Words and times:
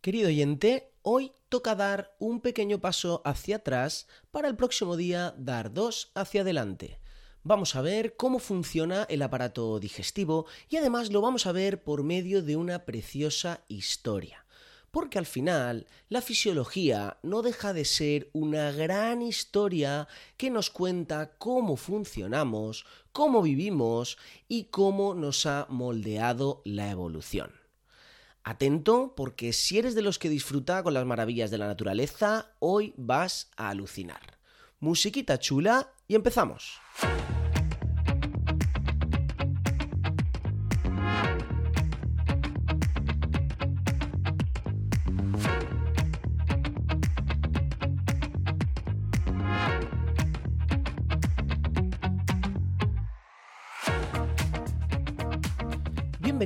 Querido 0.00 0.28
oyente, 0.28 0.94
hoy 1.02 1.32
toca 1.50 1.74
dar 1.74 2.16
un 2.18 2.40
pequeño 2.40 2.80
paso 2.80 3.20
hacia 3.26 3.56
atrás 3.56 4.08
para 4.30 4.48
el 4.48 4.56
próximo 4.56 4.96
día 4.96 5.34
dar 5.36 5.74
dos 5.74 6.10
hacia 6.14 6.40
adelante. 6.40 7.00
Vamos 7.42 7.76
a 7.76 7.82
ver 7.82 8.16
cómo 8.16 8.38
funciona 8.38 9.04
el 9.10 9.20
aparato 9.20 9.78
digestivo 9.78 10.46
y 10.70 10.78
además 10.78 11.12
lo 11.12 11.20
vamos 11.20 11.44
a 11.44 11.52
ver 11.52 11.84
por 11.84 12.02
medio 12.02 12.42
de 12.42 12.56
una 12.56 12.86
preciosa 12.86 13.62
historia. 13.68 14.46
Porque 14.90 15.18
al 15.18 15.26
final 15.26 15.86
la 16.08 16.22
fisiología 16.22 17.18
no 17.22 17.42
deja 17.42 17.74
de 17.74 17.84
ser 17.84 18.30
una 18.32 18.72
gran 18.72 19.20
historia 19.20 20.08
que 20.38 20.48
nos 20.48 20.70
cuenta 20.70 21.36
cómo 21.36 21.76
funcionamos, 21.76 22.86
cómo 23.12 23.42
vivimos 23.42 24.16
y 24.48 24.64
cómo 24.64 25.12
nos 25.12 25.44
ha 25.44 25.66
moldeado 25.68 26.62
la 26.64 26.90
evolución. 26.90 27.59
Atento 28.42 29.14
porque 29.16 29.52
si 29.52 29.78
eres 29.78 29.94
de 29.94 30.02
los 30.02 30.18
que 30.18 30.28
disfruta 30.28 30.82
con 30.82 30.94
las 30.94 31.04
maravillas 31.04 31.50
de 31.50 31.58
la 31.58 31.66
naturaleza, 31.66 32.52
hoy 32.58 32.94
vas 32.96 33.50
a 33.56 33.68
alucinar. 33.68 34.38
Musiquita 34.80 35.38
chula 35.38 35.92
y 36.08 36.14
empezamos. 36.14 36.80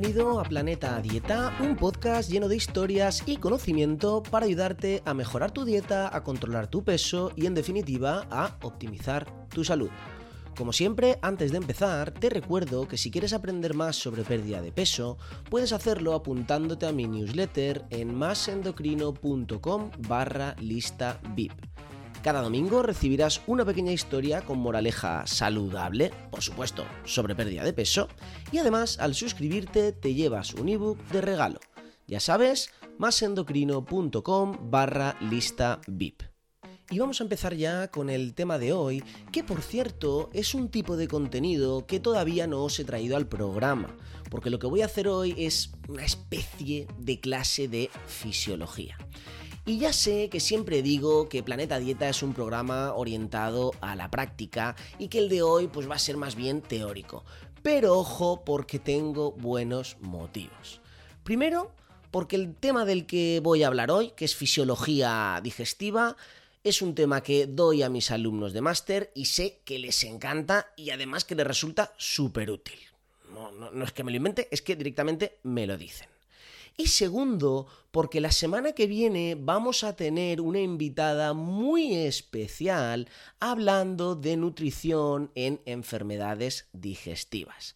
Bienvenido 0.05 0.39
a 0.39 0.43
Planeta 0.43 1.01
Dieta, 1.01 1.57
un 1.61 1.75
podcast 1.75 2.29
lleno 2.29 2.47
de 2.47 2.55
historias 2.55 3.23
y 3.25 3.37
conocimiento 3.37 4.21
para 4.21 4.45
ayudarte 4.45 5.01
a 5.03 5.15
mejorar 5.15 5.49
tu 5.49 5.65
dieta, 5.65 6.15
a 6.15 6.23
controlar 6.23 6.67
tu 6.67 6.83
peso 6.83 7.31
y 7.35 7.47
en 7.47 7.55
definitiva 7.55 8.27
a 8.29 8.55
optimizar 8.61 9.25
tu 9.49 9.63
salud. 9.63 9.89
Como 10.55 10.73
siempre, 10.73 11.17
antes 11.23 11.51
de 11.51 11.57
empezar, 11.57 12.11
te 12.11 12.29
recuerdo 12.29 12.87
que 12.87 12.97
si 12.97 13.09
quieres 13.09 13.33
aprender 13.33 13.73
más 13.73 13.95
sobre 13.95 14.21
pérdida 14.21 14.61
de 14.61 14.71
peso, 14.71 15.17
puedes 15.49 15.73
hacerlo 15.73 16.13
apuntándote 16.13 16.85
a 16.85 16.91
mi 16.91 17.07
newsletter 17.07 17.85
en 17.89 18.13
masendocrino.com 18.13 19.89
barra 20.07 20.55
lista 20.59 21.19
VIP. 21.33 21.53
Cada 22.25 22.41
domingo 22.41 22.81
recibirás 22.81 23.43
una 23.45 23.65
pequeña 23.65 23.91
historia 23.91 24.41
con 24.41 24.57
moraleja 24.57 25.27
saludable, 25.27 26.11
por 26.31 26.41
supuesto, 26.41 26.83
sobre 27.03 27.35
pérdida 27.35 27.63
de 27.63 27.71
peso, 27.71 28.07
y 28.51 28.57
además 28.57 28.97
al 28.97 29.13
suscribirte 29.13 29.91
te 29.91 30.15
llevas 30.15 30.55
un 30.55 30.69
ebook 30.69 30.97
de 31.09 31.21
regalo. 31.21 31.59
Ya 32.07 32.19
sabes, 32.19 32.71
masendocrino.com 32.97 34.71
barra 34.71 35.15
lista 35.21 35.81
VIP. 35.85 36.23
Y 36.89 36.97
vamos 36.97 37.21
a 37.21 37.25
empezar 37.25 37.53
ya 37.53 37.91
con 37.91 38.09
el 38.09 38.33
tema 38.33 38.57
de 38.57 38.73
hoy, 38.73 39.03
que 39.31 39.43
por 39.43 39.61
cierto 39.61 40.31
es 40.33 40.55
un 40.55 40.69
tipo 40.69 40.97
de 40.97 41.07
contenido 41.07 41.85
que 41.85 41.99
todavía 41.99 42.47
no 42.47 42.63
os 42.63 42.79
he 42.79 42.85
traído 42.85 43.17
al 43.17 43.27
programa, 43.27 43.95
porque 44.31 44.49
lo 44.49 44.57
que 44.57 44.65
voy 44.65 44.81
a 44.81 44.85
hacer 44.85 45.07
hoy 45.07 45.35
es 45.37 45.73
una 45.87 46.03
especie 46.03 46.87
de 46.97 47.19
clase 47.19 47.67
de 47.67 47.91
fisiología. 48.07 48.97
Y 49.67 49.79
ya 49.79 49.93
sé 49.93 50.29
que 50.29 50.39
siempre 50.39 50.83
digo 50.83 51.27
que 51.27 51.41
Planeta 51.41 51.79
Dieta 51.79 52.07
es 52.07 52.21
un 52.21 52.33
programa 52.33 52.93
orientado 52.93 53.73
a 53.81 53.95
la 53.95 54.11
práctica 54.11 54.75
y 54.99 55.07
que 55.07 55.17
el 55.17 55.27
de 55.27 55.41
hoy 55.41 55.67
pues 55.67 55.89
va 55.89 55.95
a 55.95 55.99
ser 55.99 56.17
más 56.17 56.35
bien 56.35 56.61
teórico. 56.61 57.23
Pero 57.63 57.97
ojo 57.97 58.43
porque 58.45 58.77
tengo 58.77 59.31
buenos 59.31 59.97
motivos. 60.01 60.81
Primero, 61.23 61.71
porque 62.11 62.35
el 62.35 62.53
tema 62.53 62.85
del 62.85 63.07
que 63.07 63.41
voy 63.41 63.63
a 63.63 63.67
hablar 63.67 63.89
hoy, 63.89 64.11
que 64.11 64.25
es 64.25 64.35
fisiología 64.35 65.41
digestiva, 65.43 66.15
es 66.63 66.83
un 66.83 66.93
tema 66.93 67.21
que 67.21 67.47
doy 67.47 67.81
a 67.81 67.89
mis 67.89 68.11
alumnos 68.11 68.53
de 68.53 68.61
máster 68.61 69.11
y 69.15 69.25
sé 69.25 69.61
que 69.65 69.79
les 69.79 70.03
encanta 70.03 70.67
y 70.77 70.91
además 70.91 71.25
que 71.25 71.33
les 71.33 71.47
resulta 71.47 71.91
súper 71.97 72.51
útil. 72.51 72.79
No, 73.33 73.83
es 73.83 73.91
que 73.93 74.03
me 74.03 74.11
lo 74.11 74.17
invente, 74.17 74.47
es 74.51 74.61
que 74.61 74.75
directamente 74.75 75.39
me 75.41 75.65
lo 75.65 75.75
dicen. 75.75 76.07
Y 76.77 76.87
segundo, 76.87 77.67
porque 77.91 78.19
la 78.19 78.31
semana 78.31 78.73
que 78.73 78.85
viene 78.85 79.37
vamos 79.39 79.85
a 79.85 79.95
tener 79.95 80.41
una 80.41 80.59
invitada 80.59 81.33
muy 81.33 81.95
especial 81.95 83.07
hablando 83.39 84.15
de 84.15 84.35
nutrición 84.35 85.31
en 85.35 85.61
enfermedades 85.65 86.67
digestivas. 86.73 87.75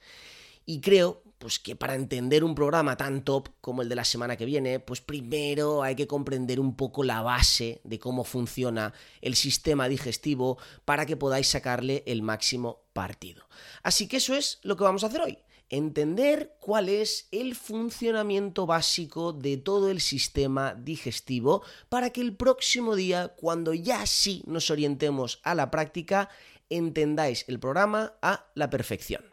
Y 0.65 0.81
creo 0.81 1.23
pues 1.37 1.57
que 1.57 1.77
para 1.77 1.95
entender 1.95 2.43
un 2.43 2.53
programa 2.53 2.97
tan 2.97 3.23
top 3.23 3.47
como 3.61 3.81
el 3.81 3.87
de 3.87 3.95
la 3.95 4.03
semana 4.03 4.35
que 4.35 4.43
viene, 4.43 4.81
pues 4.81 4.99
primero 4.99 5.81
hay 5.81 5.95
que 5.95 6.05
comprender 6.05 6.59
un 6.59 6.75
poco 6.75 7.01
la 7.01 7.21
base 7.21 7.79
de 7.85 7.97
cómo 7.97 8.25
funciona 8.25 8.93
el 9.21 9.35
sistema 9.35 9.87
digestivo 9.87 10.57
para 10.83 11.05
que 11.05 11.15
podáis 11.15 11.47
sacarle 11.47 12.03
el 12.05 12.21
máximo 12.21 12.81
partido. 12.91 13.47
Así 13.81 14.09
que 14.09 14.17
eso 14.17 14.35
es 14.35 14.59
lo 14.63 14.75
que 14.75 14.83
vamos 14.83 15.05
a 15.05 15.07
hacer 15.07 15.21
hoy 15.21 15.37
entender 15.69 16.55
cuál 16.59 16.89
es 16.89 17.27
el 17.31 17.55
funcionamiento 17.55 18.65
básico 18.65 19.33
de 19.33 19.57
todo 19.57 19.89
el 19.89 20.01
sistema 20.01 20.73
digestivo 20.73 21.63
para 21.89 22.09
que 22.09 22.21
el 22.21 22.35
próximo 22.35 22.95
día, 22.95 23.29
cuando 23.29 23.73
ya 23.73 24.05
sí 24.05 24.43
nos 24.47 24.69
orientemos 24.71 25.39
a 25.43 25.55
la 25.55 25.71
práctica, 25.71 26.29
entendáis 26.69 27.45
el 27.47 27.59
programa 27.59 28.13
a 28.21 28.47
la 28.55 28.69
perfección. 28.69 29.23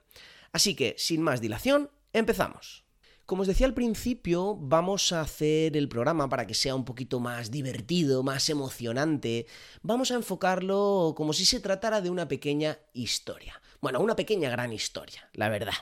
Así 0.52 0.74
que, 0.74 0.94
sin 0.98 1.22
más 1.22 1.40
dilación, 1.40 1.90
empezamos. 2.12 2.86
Como 3.26 3.42
os 3.42 3.48
decía 3.48 3.66
al 3.66 3.74
principio, 3.74 4.54
vamos 4.54 5.12
a 5.12 5.20
hacer 5.20 5.76
el 5.76 5.88
programa 5.88 6.28
para 6.28 6.46
que 6.46 6.54
sea 6.54 6.76
un 6.76 6.84
poquito 6.84 7.18
más 7.18 7.50
divertido, 7.50 8.22
más 8.22 8.48
emocionante. 8.48 9.46
Vamos 9.82 10.12
a 10.12 10.14
enfocarlo 10.14 11.12
como 11.16 11.32
si 11.32 11.44
se 11.44 11.58
tratara 11.58 12.00
de 12.00 12.08
una 12.08 12.28
pequeña 12.28 12.78
historia. 12.92 13.60
Bueno, 13.80 14.00
una 14.00 14.16
pequeña 14.16 14.50
gran 14.50 14.72
historia, 14.72 15.28
la 15.32 15.48
verdad. 15.48 15.74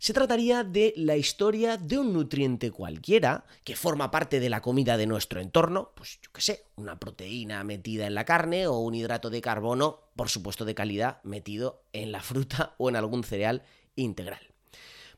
Se 0.00 0.12
trataría 0.12 0.62
de 0.62 0.94
la 0.96 1.16
historia 1.16 1.76
de 1.76 1.98
un 1.98 2.12
nutriente 2.12 2.70
cualquiera 2.70 3.44
que 3.64 3.74
forma 3.74 4.12
parte 4.12 4.38
de 4.38 4.48
la 4.48 4.62
comida 4.62 4.96
de 4.96 5.08
nuestro 5.08 5.40
entorno, 5.40 5.90
pues 5.96 6.20
yo 6.22 6.30
qué 6.32 6.40
sé, 6.40 6.64
una 6.76 7.00
proteína 7.00 7.64
metida 7.64 8.06
en 8.06 8.14
la 8.14 8.24
carne 8.24 8.68
o 8.68 8.78
un 8.78 8.94
hidrato 8.94 9.28
de 9.28 9.40
carbono, 9.40 10.02
por 10.14 10.28
supuesto 10.28 10.64
de 10.64 10.76
calidad, 10.76 11.20
metido 11.24 11.82
en 11.92 12.12
la 12.12 12.22
fruta 12.22 12.76
o 12.78 12.88
en 12.88 12.94
algún 12.94 13.24
cereal 13.24 13.64
integral. 13.96 14.40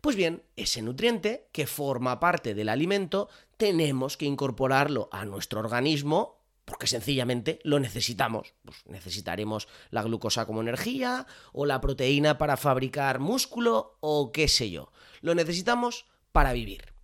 Pues 0.01 0.17
bien, 0.17 0.43
ese 0.57 0.81
nutriente 0.81 1.49
que 1.53 1.67
forma 1.67 2.19
parte 2.19 2.55
del 2.55 2.71
alimento 2.71 3.29
tenemos 3.59 4.17
que 4.17 4.25
incorporarlo 4.25 5.11
a 5.13 5.27
nuestro 5.27 5.61
organismo 5.61 6.40
porque 6.71 6.87
sencillamente 6.87 7.59
lo 7.65 7.81
necesitamos. 7.81 8.55
Pues 8.65 8.79
necesitaremos 8.87 9.67
la 9.91 10.05
glucosa 10.05 10.47
como 10.47 10.61
energía 10.61 11.27
o 11.53 11.67
la 11.67 11.81
proteína 11.81 12.39
para 12.39 12.57
fabricar 12.57 13.19
músculo 13.19 13.99
o 13.99 14.31
qué 14.31 14.47
sé 14.47 14.71
yo. 14.71 14.93
Lo 15.21 15.35
necesitamos 15.35 16.07
para 16.31 16.53
vivir. 16.53 16.95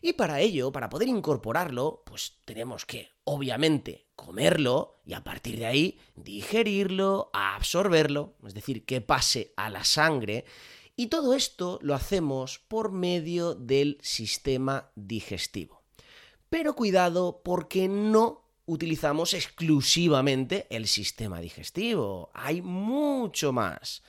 Y 0.00 0.12
para 0.12 0.38
ello, 0.38 0.70
para 0.70 0.88
poder 0.88 1.08
incorporarlo, 1.08 2.04
pues 2.06 2.36
tenemos 2.44 2.86
que, 2.86 3.10
obviamente, 3.24 4.06
comerlo 4.14 5.00
y 5.04 5.14
a 5.14 5.24
partir 5.24 5.58
de 5.58 5.66
ahí 5.66 5.98
digerirlo, 6.14 7.30
absorberlo, 7.32 8.36
es 8.46 8.54
decir, 8.54 8.84
que 8.84 9.00
pase 9.00 9.52
a 9.56 9.70
la 9.70 9.82
sangre. 9.82 10.44
Y 10.94 11.08
todo 11.08 11.34
esto 11.34 11.80
lo 11.82 11.96
hacemos 11.96 12.60
por 12.60 12.92
medio 12.92 13.56
del 13.56 13.98
sistema 14.02 14.92
digestivo. 14.94 15.82
Pero 16.48 16.76
cuidado 16.76 17.42
porque 17.44 17.88
no 17.88 18.39
utilizamos 18.70 19.34
exclusivamente 19.34 20.68
el 20.70 20.86
sistema 20.86 21.40
digestivo. 21.40 22.30
Hay 22.34 22.62
mucho 22.62 23.52
más. 23.52 24.02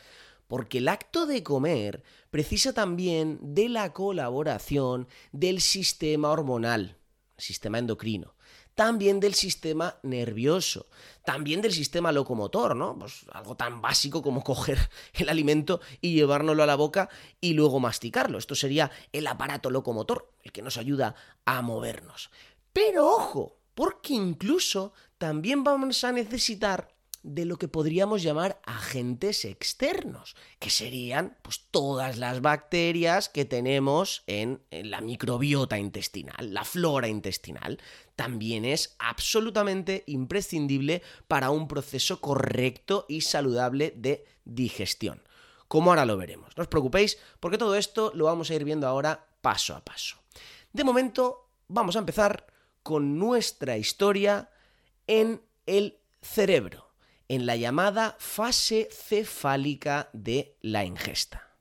Porque 0.47 0.77
el 0.77 0.87
acto 0.87 1.25
de 1.25 1.41
comer 1.41 2.03
precisa 2.29 2.71
también 2.71 3.39
de 3.41 3.69
la 3.69 3.91
colaboración 3.91 5.07
del 5.31 5.61
sistema 5.61 6.29
hormonal, 6.29 6.97
sistema 7.37 7.79
endocrino, 7.79 8.35
también 8.75 9.19
del 9.19 9.33
sistema 9.33 9.97
nervioso, 10.03 10.87
también 11.25 11.61
del 11.61 11.71
sistema 11.71 12.11
locomotor, 12.11 12.75
¿no? 12.75 12.99
Pues 12.99 13.25
algo 13.31 13.55
tan 13.55 13.81
básico 13.81 14.21
como 14.21 14.43
coger 14.51 14.77
el 15.13 15.29
alimento 15.29 15.81
y 16.01 16.13
llevárnoslo 16.13 16.61
a 16.61 16.67
la 16.67 16.75
boca 16.75 17.09
y 17.39 17.53
luego 17.53 17.79
masticarlo. 17.79 18.37
Esto 18.37 18.53
sería 18.53 18.91
el 19.11 19.25
aparato 19.25 19.71
locomotor, 19.71 20.31
el 20.43 20.51
que 20.51 20.61
nos 20.61 20.77
ayuda 20.77 21.15
a 21.45 21.61
movernos. 21.61 22.29
Pero 22.73 23.07
ojo, 23.07 23.60
porque 23.81 24.13
incluso 24.13 24.93
también 25.17 25.63
vamos 25.63 26.03
a 26.03 26.11
necesitar 26.11 26.93
de 27.23 27.45
lo 27.45 27.57
que 27.57 27.67
podríamos 27.67 28.21
llamar 28.21 28.61
agentes 28.63 29.43
externos, 29.43 30.35
que 30.59 30.69
serían 30.69 31.35
pues 31.41 31.61
todas 31.71 32.19
las 32.19 32.41
bacterias 32.41 33.27
que 33.27 33.43
tenemos 33.43 34.21
en, 34.27 34.61
en, 34.69 34.91
la 34.91 35.01
microbiota 35.01 35.79
intestinal, 35.79 36.53
la 36.53 36.63
flora 36.63 37.07
intestinal. 37.07 37.79
También 38.15 38.65
es 38.65 38.95
absolutamente 38.99 40.03
imprescindible 40.05 41.01
para 41.27 41.49
un 41.49 41.67
proceso 41.67 42.21
correcto 42.21 43.07
y 43.09 43.21
saludable 43.21 43.95
de 43.97 44.25
digestión. 44.45 45.23
Como 45.67 45.89
ahora 45.89 46.05
lo 46.05 46.17
veremos. 46.17 46.55
No 46.55 46.61
os 46.61 46.69
preocupéis, 46.69 47.17
porque 47.39 47.57
todo 47.57 47.73
esto 47.73 48.11
lo 48.13 48.25
vamos 48.25 48.51
a 48.51 48.53
ir 48.53 48.63
viendo 48.63 48.87
ahora 48.87 49.25
paso 49.41 49.75
a 49.75 49.83
paso. 49.83 50.17
De 50.71 50.83
momento, 50.83 51.49
vamos 51.67 51.95
a 51.95 51.99
empezar 51.99 52.45
con 52.83 53.19
nuestra 53.19 53.77
historia 53.77 54.49
en 55.07 55.41
el 55.65 55.99
cerebro, 56.21 56.93
en 57.27 57.45
la 57.45 57.55
llamada 57.55 58.15
fase 58.19 58.89
cefálica 58.91 60.09
de 60.13 60.57
la 60.61 60.85
ingesta 60.85 61.51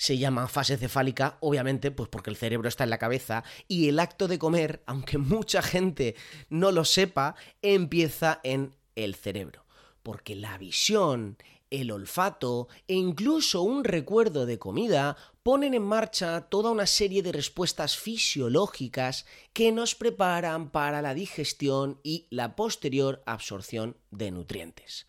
se 0.00 0.16
llama 0.16 0.48
fase 0.48 0.78
cefálica, 0.78 1.36
obviamente, 1.40 1.90
pues 1.90 2.08
porque 2.08 2.30
el 2.30 2.36
cerebro 2.36 2.70
está 2.70 2.84
en 2.84 2.90
la 2.90 2.96
cabeza 2.96 3.44
y 3.68 3.90
el 3.90 4.00
acto 4.00 4.28
de 4.28 4.38
comer, 4.38 4.82
aunque 4.86 5.18
mucha 5.18 5.60
gente 5.60 6.16
no 6.48 6.72
lo 6.72 6.86
sepa, 6.86 7.34
empieza 7.60 8.40
en 8.42 8.74
el 8.96 9.14
cerebro. 9.14 9.66
Porque 10.02 10.36
la 10.36 10.56
visión, 10.56 11.36
el 11.68 11.90
olfato 11.90 12.68
e 12.88 12.94
incluso 12.94 13.60
un 13.60 13.84
recuerdo 13.84 14.46
de 14.46 14.58
comida 14.58 15.18
ponen 15.42 15.74
en 15.74 15.82
marcha 15.82 16.42
toda 16.42 16.70
una 16.70 16.86
serie 16.86 17.22
de 17.22 17.32
respuestas 17.32 17.96
fisiológicas 17.96 19.24
que 19.52 19.72
nos 19.72 19.94
preparan 19.94 20.70
para 20.70 21.00
la 21.00 21.14
digestión 21.14 21.98
y 22.02 22.26
la 22.30 22.56
posterior 22.56 23.22
absorción 23.24 23.96
de 24.10 24.30
nutrientes. 24.30 25.06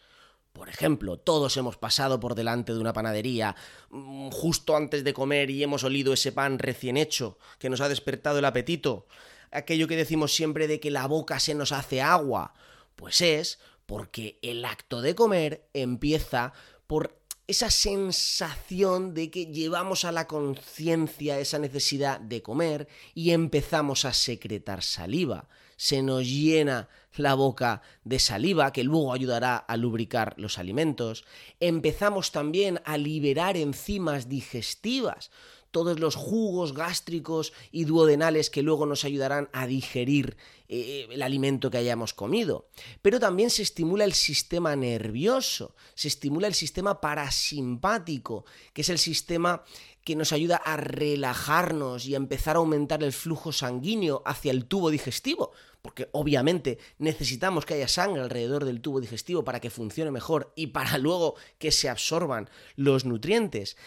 Por 0.53 0.69
ejemplo, 0.69 1.17
todos 1.17 1.55
hemos 1.57 1.77
pasado 1.77 2.19
por 2.19 2.35
delante 2.35 2.73
de 2.73 2.79
una 2.79 2.93
panadería 2.93 3.55
mm, 3.89 4.29
justo 4.29 4.75
antes 4.75 5.03
de 5.03 5.13
comer 5.13 5.49
y 5.49 5.63
hemos 5.63 5.83
olido 5.83 6.13
ese 6.13 6.31
pan 6.31 6.59
recién 6.59 6.97
hecho 6.97 7.37
que 7.57 7.69
nos 7.69 7.81
ha 7.81 7.89
despertado 7.89 8.39
el 8.39 8.45
apetito. 8.45 9.07
Aquello 9.51 9.87
que 9.87 9.97
decimos 9.97 10.33
siempre 10.33 10.67
de 10.67 10.79
que 10.79 10.91
la 10.91 11.07
boca 11.07 11.39
se 11.39 11.55
nos 11.55 11.71
hace 11.71 12.01
agua. 12.01 12.53
Pues 12.95 13.21
es 13.21 13.59
porque 13.85 14.39
el 14.41 14.63
acto 14.63 15.01
de 15.01 15.15
comer 15.15 15.67
empieza 15.73 16.53
por 16.87 17.20
esa 17.47 17.69
sensación 17.69 19.13
de 19.13 19.29
que 19.29 19.47
llevamos 19.47 20.05
a 20.05 20.11
la 20.11 20.27
conciencia 20.27 21.39
esa 21.39 21.59
necesidad 21.59 22.19
de 22.19 22.41
comer 22.41 22.87
y 23.13 23.31
empezamos 23.31 24.05
a 24.05 24.13
secretar 24.13 24.83
saliva. 24.83 25.49
Se 25.75 26.01
nos 26.01 26.25
llena 26.27 26.89
la 27.15 27.33
boca 27.33 27.81
de 28.03 28.19
saliva, 28.19 28.71
que 28.71 28.83
luego 28.83 29.13
ayudará 29.13 29.57
a 29.57 29.77
lubricar 29.77 30.35
los 30.37 30.57
alimentos. 30.57 31.25
Empezamos 31.59 32.31
también 32.31 32.79
a 32.85 32.97
liberar 32.97 33.57
enzimas 33.57 34.29
digestivas 34.29 35.31
todos 35.71 35.99
los 35.99 36.15
jugos 36.15 36.73
gástricos 36.73 37.53
y 37.71 37.85
duodenales 37.85 38.49
que 38.49 38.61
luego 38.61 38.85
nos 38.85 39.05
ayudarán 39.05 39.49
a 39.53 39.65
digerir 39.65 40.37
eh, 40.67 41.07
el 41.09 41.21
alimento 41.21 41.71
que 41.71 41.77
hayamos 41.77 42.13
comido. 42.13 42.69
Pero 43.01 43.19
también 43.19 43.49
se 43.49 43.61
estimula 43.61 44.05
el 44.05 44.13
sistema 44.13 44.75
nervioso, 44.75 45.75
se 45.95 46.07
estimula 46.07 46.47
el 46.47 46.53
sistema 46.53 47.01
parasimpático, 47.01 48.45
que 48.73 48.81
es 48.81 48.89
el 48.89 48.99
sistema 48.99 49.63
que 50.03 50.15
nos 50.15 50.31
ayuda 50.31 50.57
a 50.57 50.77
relajarnos 50.77 52.05
y 52.05 52.13
a 52.13 52.17
empezar 52.17 52.55
a 52.55 52.59
aumentar 52.59 53.03
el 53.03 53.13
flujo 53.13 53.51
sanguíneo 53.51 54.23
hacia 54.25 54.51
el 54.51 54.65
tubo 54.65 54.89
digestivo, 54.89 55.51
porque 55.81 56.09
obviamente 56.11 56.79
necesitamos 56.97 57.65
que 57.65 57.75
haya 57.75 57.87
sangre 57.87 58.21
alrededor 58.21 58.65
del 58.65 58.81
tubo 58.81 58.99
digestivo 58.99 59.43
para 59.43 59.59
que 59.59 59.69
funcione 59.69 60.11
mejor 60.11 60.51
y 60.55 60.67
para 60.67 60.97
luego 60.99 61.35
que 61.59 61.71
se 61.71 61.89
absorban 61.89 62.49
los 62.75 63.05
nutrientes. 63.05 63.77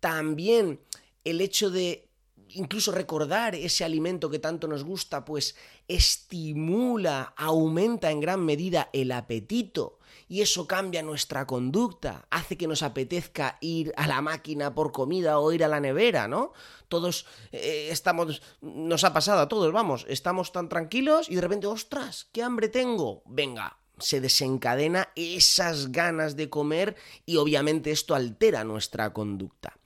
También 0.00 0.80
el 1.24 1.40
hecho 1.40 1.70
de 1.70 2.08
incluso 2.50 2.92
recordar 2.92 3.54
ese 3.54 3.84
alimento 3.84 4.30
que 4.30 4.38
tanto 4.38 4.68
nos 4.68 4.84
gusta, 4.84 5.24
pues 5.24 5.56
estimula, 5.88 7.34
aumenta 7.36 8.10
en 8.10 8.20
gran 8.20 8.44
medida 8.44 8.90
el 8.92 9.12
apetito 9.12 9.98
y 10.28 10.40
eso 10.40 10.66
cambia 10.66 11.02
nuestra 11.02 11.46
conducta, 11.46 12.26
hace 12.30 12.56
que 12.56 12.66
nos 12.66 12.82
apetezca 12.82 13.58
ir 13.60 13.92
a 13.96 14.06
la 14.06 14.20
máquina 14.20 14.74
por 14.74 14.92
comida 14.92 15.38
o 15.38 15.52
ir 15.52 15.64
a 15.64 15.68
la 15.68 15.80
nevera, 15.80 16.28
¿no? 16.28 16.52
Todos 16.88 17.26
eh, 17.52 17.88
estamos, 17.90 18.42
nos 18.60 19.04
ha 19.04 19.12
pasado 19.12 19.40
a 19.40 19.48
todos, 19.48 19.72
vamos, 19.72 20.06
estamos 20.08 20.52
tan 20.52 20.68
tranquilos 20.68 21.28
y 21.28 21.34
de 21.34 21.40
repente, 21.40 21.66
ostras, 21.66 22.28
qué 22.32 22.42
hambre 22.42 22.68
tengo, 22.68 23.22
venga. 23.26 23.78
Se 23.98 24.20
desencadena 24.20 25.10
esas 25.14 25.92
ganas 25.92 26.34
de 26.34 26.50
comer 26.50 26.96
y 27.26 27.36
obviamente 27.36 27.92
esto 27.92 28.16
altera 28.16 28.64
nuestra 28.64 29.12
conducta. 29.12 29.78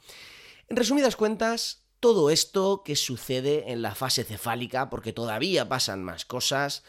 En 0.69 0.76
resumidas 0.76 1.17
cuentas, 1.17 1.87
todo 1.99 2.29
esto 2.29 2.82
que 2.85 2.94
sucede 2.94 3.73
en 3.73 3.81
la 3.81 3.94
fase 3.94 4.23
cefálica, 4.23 4.91
porque 4.91 5.15
todavía 5.15 5.69
pasan 5.69 6.05
más 6.05 6.26
cosas, 6.26 6.85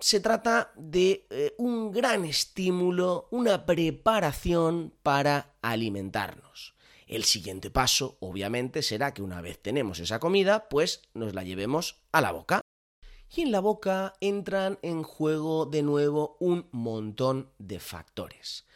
se 0.00 0.20
trata 0.20 0.72
de 0.76 1.26
eh, 1.30 1.54
un 1.56 1.92
gran 1.92 2.24
estímulo, 2.24 3.28
una 3.30 3.64
preparación 3.64 4.92
para 5.02 5.54
alimentarnos. 5.62 6.74
El 7.06 7.22
siguiente 7.22 7.70
paso, 7.70 8.18
obviamente, 8.20 8.82
será 8.82 9.14
que 9.14 9.22
una 9.22 9.40
vez 9.40 9.62
tenemos 9.62 10.00
esa 10.00 10.18
comida, 10.18 10.68
pues 10.68 11.02
nos 11.14 11.32
la 11.34 11.44
llevemos 11.44 12.02
a 12.10 12.20
la 12.20 12.32
boca. 12.32 12.60
Y 13.34 13.42
en 13.42 13.52
la 13.52 13.60
boca 13.60 14.14
entran 14.20 14.78
en 14.82 15.04
juego 15.04 15.66
de 15.66 15.82
nuevo 15.82 16.36
un 16.40 16.68
montón 16.72 17.52
de 17.58 17.78
factores. 17.78 18.66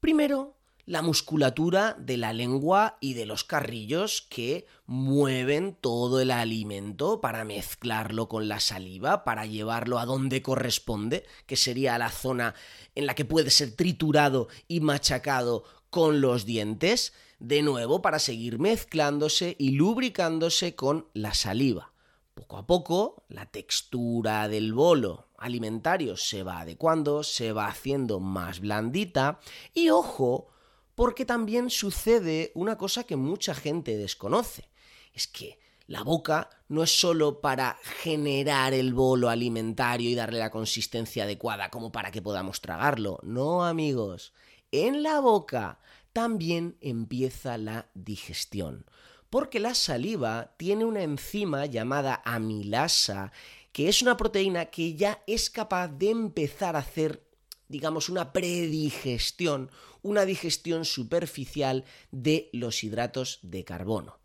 Primero, 0.00 0.56
la 0.86 1.02
musculatura 1.02 1.96
de 1.98 2.16
la 2.16 2.32
lengua 2.32 2.98
y 3.00 3.14
de 3.14 3.26
los 3.26 3.44
carrillos 3.44 4.26
que 4.28 4.66
mueven 4.86 5.76
todo 5.80 6.20
el 6.20 6.30
alimento 6.30 7.20
para 7.20 7.44
mezclarlo 7.44 8.28
con 8.28 8.48
la 8.48 8.60
saliva, 8.60 9.24
para 9.24 9.46
llevarlo 9.46 9.98
a 9.98 10.04
donde 10.04 10.42
corresponde, 10.42 11.24
que 11.46 11.56
sería 11.56 11.96
la 11.98 12.10
zona 12.10 12.54
en 12.94 13.06
la 13.06 13.14
que 13.14 13.24
puede 13.24 13.50
ser 13.50 13.74
triturado 13.74 14.48
y 14.68 14.80
machacado 14.80 15.64
con 15.90 16.20
los 16.20 16.44
dientes, 16.44 17.14
de 17.38 17.62
nuevo 17.62 18.02
para 18.02 18.18
seguir 18.18 18.58
mezclándose 18.58 19.56
y 19.58 19.70
lubricándose 19.70 20.74
con 20.74 21.08
la 21.14 21.34
saliva. 21.34 21.92
Poco 22.34 22.56
a 22.56 22.66
poco, 22.66 23.24
la 23.28 23.46
textura 23.46 24.48
del 24.48 24.72
bolo 24.72 25.28
alimentario 25.38 26.16
se 26.16 26.42
va 26.42 26.60
adecuando, 26.60 27.22
se 27.22 27.52
va 27.52 27.68
haciendo 27.68 28.18
más 28.18 28.60
blandita 28.60 29.40
y 29.72 29.90
ojo, 29.90 30.48
porque 30.94 31.24
también 31.24 31.70
sucede 31.70 32.52
una 32.54 32.76
cosa 32.76 33.04
que 33.04 33.16
mucha 33.16 33.54
gente 33.54 33.96
desconoce. 33.96 34.68
Es 35.12 35.26
que 35.26 35.58
la 35.86 36.02
boca 36.02 36.48
no 36.68 36.82
es 36.82 36.98
solo 36.98 37.40
para 37.40 37.76
generar 38.02 38.72
el 38.72 38.94
bolo 38.94 39.28
alimentario 39.28 40.08
y 40.08 40.14
darle 40.14 40.38
la 40.38 40.50
consistencia 40.50 41.24
adecuada 41.24 41.68
como 41.68 41.92
para 41.92 42.10
que 42.10 42.22
podamos 42.22 42.60
tragarlo. 42.60 43.18
No, 43.22 43.64
amigos. 43.64 44.32
En 44.72 45.02
la 45.02 45.20
boca 45.20 45.78
también 46.14 46.78
empieza 46.80 47.58
la 47.58 47.90
digestión. 47.92 48.86
Porque 49.28 49.60
la 49.60 49.74
saliva 49.74 50.54
tiene 50.56 50.84
una 50.84 51.02
enzima 51.02 51.66
llamada 51.66 52.22
amilasa, 52.24 53.32
que 53.72 53.88
es 53.88 54.00
una 54.00 54.16
proteína 54.16 54.66
que 54.66 54.94
ya 54.94 55.22
es 55.26 55.50
capaz 55.50 55.88
de 55.88 56.10
empezar 56.10 56.76
a 56.76 56.78
hacer 56.78 57.23
digamos, 57.68 58.08
una 58.08 58.32
predigestión, 58.32 59.70
una 60.02 60.24
digestión 60.24 60.84
superficial 60.84 61.84
de 62.10 62.50
los 62.52 62.84
hidratos 62.84 63.38
de 63.42 63.64
carbono. 63.64 64.18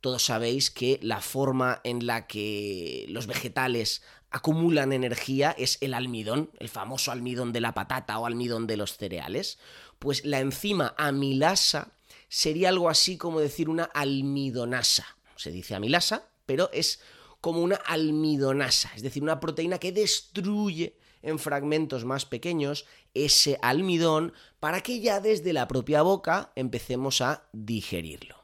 Todos 0.00 0.24
sabéis 0.24 0.70
que 0.70 0.98
la 1.02 1.22
forma 1.22 1.80
en 1.82 2.06
la 2.06 2.26
que 2.26 3.06
los 3.08 3.26
vegetales 3.26 4.02
acumulan 4.30 4.92
energía 4.92 5.54
es 5.56 5.78
el 5.80 5.94
almidón, 5.94 6.50
el 6.58 6.68
famoso 6.68 7.10
almidón 7.10 7.52
de 7.52 7.60
la 7.60 7.72
patata 7.72 8.18
o 8.18 8.26
almidón 8.26 8.66
de 8.66 8.76
los 8.76 8.96
cereales. 8.96 9.58
Pues 9.98 10.24
la 10.24 10.40
enzima 10.40 10.94
amilasa 10.98 11.92
sería 12.28 12.68
algo 12.68 12.90
así 12.90 13.16
como 13.16 13.40
decir 13.40 13.70
una 13.70 13.84
almidonasa. 13.84 15.06
Se 15.36 15.50
dice 15.50 15.74
amilasa, 15.74 16.28
pero 16.46 16.68
es 16.72 17.00
como 17.40 17.60
una 17.60 17.76
almidonasa, 17.76 18.90
es 18.96 19.02
decir, 19.02 19.22
una 19.22 19.38
proteína 19.38 19.78
que 19.78 19.92
destruye 19.92 20.98
en 21.24 21.38
fragmentos 21.38 22.04
más 22.04 22.26
pequeños 22.26 22.86
ese 23.14 23.58
almidón 23.62 24.32
para 24.60 24.80
que 24.80 25.00
ya 25.00 25.20
desde 25.20 25.52
la 25.52 25.66
propia 25.66 26.02
boca 26.02 26.52
empecemos 26.54 27.20
a 27.20 27.44
digerirlo. 27.52 28.36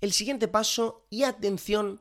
El 0.00 0.12
siguiente 0.12 0.48
paso, 0.48 1.06
y 1.10 1.22
atención, 1.22 2.00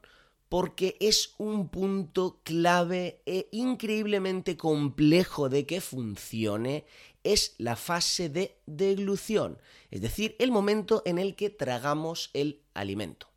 porque 0.50 0.98
es 1.00 1.34
un 1.38 1.70
punto 1.70 2.40
clave 2.44 3.22
e 3.26 3.48
increíblemente 3.52 4.58
complejo 4.58 5.50
de 5.50 5.66
que 5.66 5.82
funcione, 5.82 6.86
es 7.24 7.56
la 7.58 7.76
fase 7.76 8.30
de 8.30 8.58
deglución, 8.66 9.58
es 9.90 10.02
decir, 10.02 10.36
el 10.40 10.52
momento 10.52 11.02
en 11.06 11.18
el 11.18 11.36
que 11.36 11.50
tragamos 11.50 12.30
el 12.34 12.62
alimento. 12.74 13.28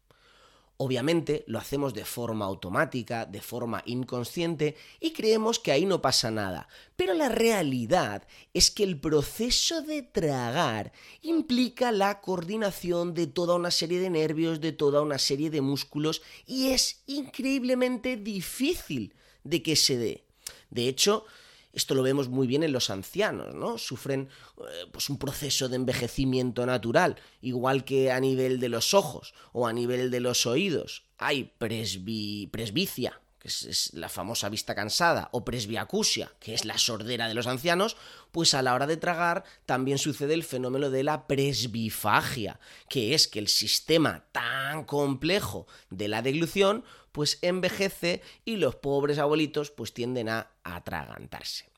Obviamente 0.80 1.42
lo 1.49 1.58
hacemos 1.58 1.92
de 1.92 2.04
forma 2.04 2.44
automática, 2.44 3.26
de 3.26 3.40
forma 3.40 3.82
inconsciente 3.85 4.76
y 5.00 5.12
creemos 5.12 5.58
que 5.58 5.73
ahí 5.73 5.85
no 5.87 6.00
pasa 6.00 6.30
nada. 6.30 6.68
Pero 6.94 7.14
la 7.14 7.28
realidad 7.28 8.23
es 8.54 8.70
que 8.70 8.85
el 8.85 9.00
proceso 9.00 9.82
de 9.82 10.02
tragar 10.02 10.92
implica 11.20 11.90
la 11.90 12.20
coordinación 12.20 13.12
de 13.12 13.26
toda 13.26 13.56
una 13.56 13.73
serie 13.73 13.99
de 13.99 14.08
nervios, 14.08 14.61
de 14.61 14.70
toda 14.70 15.02
una 15.02 15.18
serie 15.18 15.50
de 15.50 15.62
músculos 15.62 16.23
y 16.47 16.68
es 16.68 17.02
increíblemente 17.06 18.16
difícil 18.16 19.16
de 19.42 19.64
que 19.64 19.75
se 19.75 19.97
dé. 19.97 20.25
De 20.70 20.87
hecho, 20.87 21.26
esto 21.72 21.94
lo 21.94 22.02
vemos 22.02 22.28
muy 22.28 22.46
bien 22.46 22.62
en 22.62 22.72
los 22.72 22.90
ancianos, 22.90 23.54
¿no? 23.54 23.78
Sufren 23.78 24.28
eh, 24.58 24.87
pues 24.90 25.10
un 25.10 25.18
proceso 25.18 25.68
de 25.68 25.76
envejecimiento 25.76 26.66
natural, 26.66 27.16
igual 27.40 27.84
que 27.84 28.10
a 28.10 28.20
nivel 28.20 28.60
de 28.60 28.68
los 28.68 28.94
ojos 28.94 29.34
o 29.52 29.66
a 29.66 29.72
nivel 29.72 30.10
de 30.10 30.20
los 30.20 30.46
oídos. 30.46 31.04
Hay 31.18 31.52
presbicia, 31.58 33.20
que 33.38 33.48
que 33.48 33.48
es, 33.48 33.90
la 33.94 34.08
famosa 34.08 34.48
vista 34.48 34.75
cansada, 34.75 35.28
o 35.32 35.44
presbiacusia, 35.44 36.32
que 36.40 36.54
es 36.54 36.64
la 36.64 36.78
sordera 36.78 37.28
de 37.28 37.34
los 37.34 37.46
ancianos, 37.46 37.96
pues 38.32 38.54
a 38.54 38.62
la 38.62 38.75
hora 38.75 38.87
de 38.87 38.96
tragar 38.96 39.44
también 39.66 39.98
sucede 39.98 40.34
el 40.34 40.44
fenómeno 40.44 40.90
de 40.90 41.04
la 41.04 41.26
presbifagia, 41.26 42.58
que 42.88 43.14
es 43.14 43.28
que 43.28 43.38
el 43.38 43.48
sistema 43.48 44.25
tan 44.32 44.84
complejo 44.84 45.66
de 45.90 46.08
la 46.08 46.22
deglución 46.22 46.84
pues 47.18 47.40
envejece 47.42 48.22
y 48.44 48.58
los 48.58 48.76
pobres 48.76 49.18
abuelitos 49.18 49.72
pues 49.72 49.92
tienden 49.92 50.28
a 50.28 50.52
atragantarse. 50.62 51.68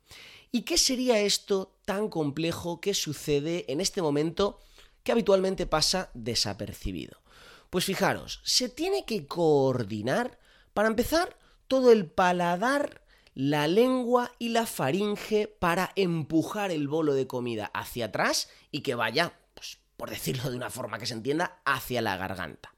¿Y 0.52 0.64
qué 0.64 0.76
sería 0.76 1.18
esto 1.20 1.78
tan 1.87 2.11
complejo 2.11 2.78
que 2.82 2.92
sucede 2.92 3.64
en 3.73 3.80
este 3.80 4.02
momento 4.02 4.61
que 5.02 5.12
habitualmente 5.12 5.64
pasa 5.64 6.11
desapercibido? 6.12 7.23
Pues 7.70 7.87
fijaros, 7.87 8.42
se 8.44 8.68
tiene 8.68 9.06
que 9.06 9.26
coordinar, 9.26 10.38
para 10.75 10.88
empezar, 10.88 11.38
todo 11.68 11.90
el 11.90 12.04
paladar, 12.04 13.00
la 13.32 13.66
lengua 13.66 14.32
y 14.38 14.50
la 14.50 14.66
faringe 14.66 15.49
para 15.49 15.90
empujar 15.97 16.70
el 16.70 16.87
bolo 16.87 17.14
de 17.14 17.26
comida 17.26 17.70
hacia 17.73 18.04
atrás 18.04 18.50
y 18.70 18.82
que 18.82 18.94
vaya, 18.94 19.40
pues, 19.54 19.78
por 19.97 20.11
decirlo 20.11 20.50
de 20.50 20.56
una 20.59 20.68
forma 20.68 20.99
que 20.99 21.06
se 21.06 21.14
entienda, 21.14 21.62
hacia 21.64 22.02
la 22.02 22.18
garganta. 22.18 22.75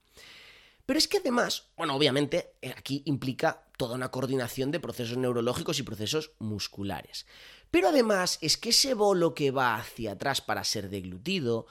Pero 0.86 0.98
es 0.98 1.08
que 1.08 1.18
además, 1.18 1.70
bueno, 1.76 1.94
obviamente 1.94 2.54
eh, 2.60 2.74
aquí 2.76 3.02
implica 3.06 3.64
toda 3.76 3.94
una 3.94 4.10
coordinación 4.10 4.70
de 4.70 4.80
procesos 4.80 5.16
neurológicos 5.16 5.78
y 5.78 5.82
procesos 5.82 6.32
musculares. 6.38 7.26
Pero 7.70 7.88
además 7.88 8.38
es 8.40 8.56
que 8.56 8.70
ese 8.70 8.94
bolo 8.94 9.34
que 9.34 9.50
va 9.50 9.76
hacia 9.76 10.12
atrás 10.12 10.40
para 10.40 10.64
ser 10.64 10.90
deglutido 10.90 11.66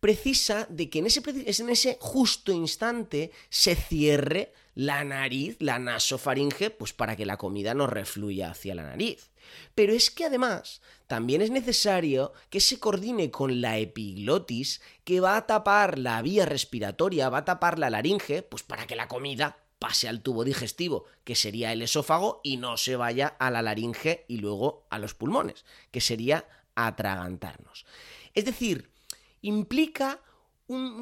precisa 0.00 0.66
de 0.68 0.90
que 0.90 0.98
en 0.98 1.06
ese, 1.06 1.22
en 1.26 1.70
ese 1.70 1.96
justo 2.00 2.52
instante 2.52 3.32
se 3.48 3.74
cierre 3.74 4.52
la 4.74 5.04
nariz, 5.04 5.56
la 5.60 5.78
nasofaringe, 5.78 6.70
pues 6.70 6.92
para 6.92 7.16
que 7.16 7.24
la 7.24 7.38
comida 7.38 7.74
no 7.74 7.86
refluya 7.86 8.50
hacia 8.50 8.74
la 8.74 8.82
nariz. 8.82 9.30
Pero 9.74 9.92
es 9.92 10.10
que 10.10 10.24
además 10.24 10.80
también 11.06 11.40
es 11.42 11.50
necesario 11.50 12.32
que 12.50 12.60
se 12.60 12.78
coordine 12.78 13.30
con 13.30 13.60
la 13.60 13.78
epiglotis 13.78 14.80
que 15.04 15.20
va 15.20 15.36
a 15.36 15.46
tapar 15.46 15.98
la 15.98 16.22
vía 16.22 16.46
respiratoria, 16.46 17.28
va 17.28 17.38
a 17.38 17.44
tapar 17.44 17.78
la 17.78 17.90
laringe, 17.90 18.42
pues 18.42 18.62
para 18.62 18.86
que 18.86 18.96
la 18.96 19.08
comida 19.08 19.58
pase 19.78 20.08
al 20.08 20.22
tubo 20.22 20.44
digestivo, 20.44 21.04
que 21.24 21.34
sería 21.34 21.72
el 21.72 21.82
esófago, 21.82 22.40
y 22.42 22.56
no 22.56 22.76
se 22.76 22.96
vaya 22.96 23.26
a 23.26 23.50
la 23.50 23.60
laringe 23.60 24.24
y 24.28 24.38
luego 24.38 24.86
a 24.88 24.98
los 24.98 25.14
pulmones, 25.14 25.64
que 25.90 26.00
sería 26.00 26.46
atragantarnos. 26.74 27.84
Es 28.32 28.44
decir, 28.44 28.90
implica 29.42 30.20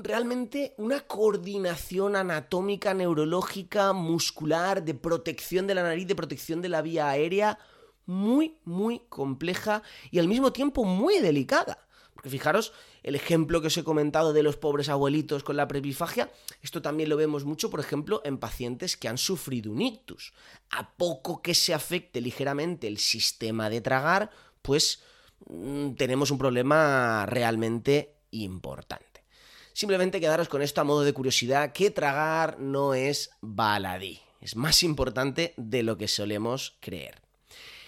realmente 0.02 0.74
una 0.76 1.00
coordinación 1.00 2.16
anatómica, 2.16 2.94
neurológica, 2.94 3.92
muscular, 3.92 4.82
de 4.82 4.94
protección 4.94 5.66
de 5.66 5.76
la 5.76 5.84
nariz, 5.84 6.08
de 6.08 6.16
protección 6.16 6.60
de 6.60 6.68
la 6.68 6.82
vía 6.82 7.08
aérea, 7.08 7.58
muy, 8.06 8.58
muy 8.64 9.00
compleja 9.08 9.82
y 10.10 10.18
al 10.18 10.28
mismo 10.28 10.52
tiempo 10.52 10.84
muy 10.84 11.18
delicada. 11.18 11.78
Porque 12.14 12.30
fijaros, 12.30 12.72
el 13.02 13.16
ejemplo 13.16 13.60
que 13.60 13.66
os 13.66 13.76
he 13.76 13.84
comentado 13.84 14.32
de 14.32 14.42
los 14.42 14.56
pobres 14.56 14.88
abuelitos 14.88 15.42
con 15.42 15.56
la 15.56 15.66
prebifagia, 15.66 16.30
esto 16.60 16.80
también 16.80 17.08
lo 17.08 17.16
vemos 17.16 17.44
mucho, 17.44 17.68
por 17.68 17.80
ejemplo, 17.80 18.22
en 18.24 18.38
pacientes 18.38 18.96
que 18.96 19.08
han 19.08 19.18
sufrido 19.18 19.72
un 19.72 19.82
ictus. 19.82 20.32
A 20.70 20.92
poco 20.92 21.42
que 21.42 21.54
se 21.54 21.74
afecte 21.74 22.20
ligeramente 22.20 22.86
el 22.86 22.98
sistema 22.98 23.68
de 23.70 23.80
tragar, 23.80 24.30
pues 24.62 25.02
mm, 25.48 25.94
tenemos 25.94 26.30
un 26.30 26.38
problema 26.38 27.26
realmente 27.26 28.14
importante. 28.30 29.24
Simplemente 29.72 30.20
quedaros 30.20 30.48
con 30.48 30.62
esto 30.62 30.80
a 30.80 30.84
modo 30.84 31.02
de 31.02 31.14
curiosidad, 31.14 31.72
que 31.72 31.90
tragar 31.90 32.60
no 32.60 32.94
es 32.94 33.30
baladí, 33.40 34.20
es 34.40 34.54
más 34.54 34.82
importante 34.82 35.54
de 35.56 35.82
lo 35.82 35.96
que 35.96 36.08
solemos 36.08 36.76
creer. 36.80 37.22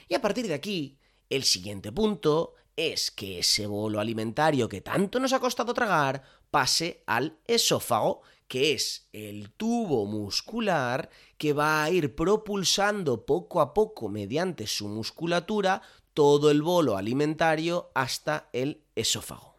Y 0.08 0.14
a 0.14 0.20
partir 0.20 0.46
de 0.48 0.54
aquí, 0.54 0.98
el 1.30 1.44
siguiente 1.44 1.92
punto 1.92 2.54
es 2.76 3.10
que 3.10 3.38
ese 3.40 3.66
bolo 3.66 4.00
alimentario 4.00 4.68
que 4.68 4.80
tanto 4.80 5.20
nos 5.20 5.32
ha 5.32 5.40
costado 5.40 5.74
tragar 5.74 6.22
pase 6.50 7.02
al 7.06 7.38
esófago, 7.46 8.22
que 8.48 8.72
es 8.72 9.08
el 9.12 9.50
tubo 9.52 10.06
muscular 10.06 11.08
que 11.38 11.52
va 11.52 11.82
a 11.82 11.90
ir 11.90 12.14
propulsando 12.14 13.24
poco 13.24 13.60
a 13.60 13.72
poco 13.74 14.08
mediante 14.08 14.66
su 14.66 14.88
musculatura 14.88 15.82
todo 16.12 16.50
el 16.50 16.62
bolo 16.62 16.96
alimentario 16.96 17.90
hasta 17.94 18.48
el 18.52 18.82
esófago 18.94 19.54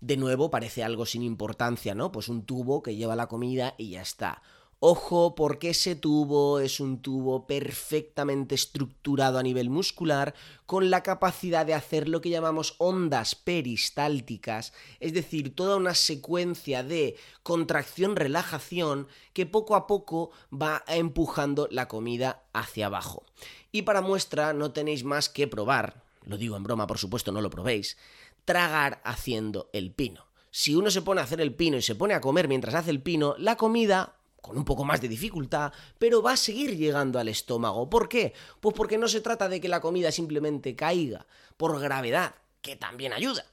de 0.00 0.16
nuevo 0.16 0.50
parece 0.50 0.84
algo 0.84 1.06
sin 1.06 1.22
importancia, 1.22 1.94
¿no? 1.94 2.12
Pues 2.12 2.28
un 2.28 2.44
tubo 2.44 2.82
que 2.82 2.96
lleva 2.96 3.16
la 3.16 3.26
comida 3.26 3.74
y 3.78 3.90
ya 3.90 4.02
está. 4.02 4.42
Ojo, 4.80 5.34
porque 5.34 5.70
ese 5.70 5.96
tubo 5.96 6.60
es 6.60 6.78
un 6.78 7.02
tubo 7.02 7.48
perfectamente 7.48 8.54
estructurado 8.54 9.40
a 9.40 9.42
nivel 9.42 9.70
muscular, 9.70 10.34
con 10.66 10.88
la 10.88 11.02
capacidad 11.02 11.66
de 11.66 11.74
hacer 11.74 12.08
lo 12.08 12.20
que 12.20 12.30
llamamos 12.30 12.76
ondas 12.78 13.34
peristálticas, 13.34 14.72
es 15.00 15.12
decir, 15.12 15.56
toda 15.56 15.74
una 15.74 15.96
secuencia 15.96 16.84
de 16.84 17.16
contracción-relajación 17.42 19.08
que 19.32 19.46
poco 19.46 19.74
a 19.74 19.88
poco 19.88 20.30
va 20.52 20.84
empujando 20.86 21.66
la 21.72 21.88
comida 21.88 22.44
hacia 22.52 22.86
abajo. 22.86 23.24
Y 23.72 23.82
para 23.82 24.00
muestra 24.00 24.52
no 24.52 24.70
tenéis 24.70 25.02
más 25.02 25.28
que 25.28 25.48
probar, 25.48 26.04
lo 26.24 26.36
digo 26.36 26.56
en 26.56 26.62
broma, 26.62 26.86
por 26.86 26.98
supuesto, 26.98 27.32
no 27.32 27.40
lo 27.40 27.50
probéis, 27.50 27.96
tragar 28.44 29.00
haciendo 29.04 29.70
el 29.72 29.90
pino. 29.90 30.28
Si 30.52 30.76
uno 30.76 30.90
se 30.92 31.02
pone 31.02 31.20
a 31.20 31.24
hacer 31.24 31.40
el 31.40 31.54
pino 31.54 31.76
y 31.76 31.82
se 31.82 31.96
pone 31.96 32.14
a 32.14 32.20
comer 32.20 32.46
mientras 32.46 32.76
hace 32.76 32.90
el 32.90 33.02
pino, 33.02 33.34
la 33.38 33.56
comida 33.56 34.17
con 34.48 34.56
un 34.56 34.64
poco 34.64 34.84
más 34.84 35.00
de 35.00 35.08
dificultad, 35.08 35.72
pero 35.98 36.22
va 36.22 36.32
a 36.32 36.36
seguir 36.36 36.74
llegando 36.76 37.18
al 37.18 37.28
estómago. 37.28 37.90
¿Por 37.90 38.08
qué? 38.08 38.32
Pues 38.60 38.74
porque 38.74 38.96
no 38.96 39.06
se 39.06 39.20
trata 39.20 39.48
de 39.48 39.60
que 39.60 39.68
la 39.68 39.80
comida 39.80 40.10
simplemente 40.10 40.74
caiga 40.74 41.26
por 41.58 41.78
gravedad, 41.78 42.34
que 42.62 42.74
también 42.74 43.12
ayuda. 43.12 43.44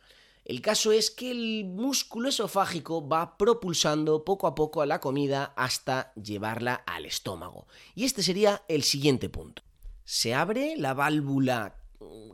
El 0.46 0.62
caso 0.62 0.92
es 0.92 1.12
que 1.12 1.32
el 1.32 1.66
músculo 1.66 2.30
esofágico 2.30 3.06
va 3.06 3.38
propulsando 3.38 4.24
poco 4.24 4.48
a 4.48 4.56
poco 4.56 4.82
a 4.82 4.86
la 4.86 5.02
comida 5.02 5.54
hasta 5.58 6.14
llevarla 6.14 6.76
al 6.76 7.06
estómago. 7.06 7.68
Y 7.94 8.06
este 8.06 8.24
sería 8.24 8.64
el 8.68 8.84
siguiente 8.84 9.28
punto. 9.28 9.64
Se 10.06 10.34
abre 10.34 10.76
la 10.78 10.94
válvula 10.94 11.76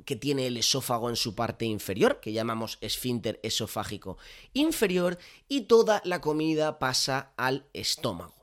que 0.06 0.16
tiene 0.16 0.48
el 0.48 0.58
esófago 0.58 1.10
en 1.10 1.16
su 1.16 1.36
parte 1.36 1.66
inferior, 1.66 2.20
que 2.20 2.34
llamamos 2.34 2.78
esfínter 2.82 3.40
esofágico 3.44 4.18
inferior, 4.54 5.18
y 5.48 5.62
toda 5.62 6.02
la 6.04 6.22
comida 6.22 6.80
pasa 6.80 7.32
al 7.38 7.66
estómago. 7.74 8.41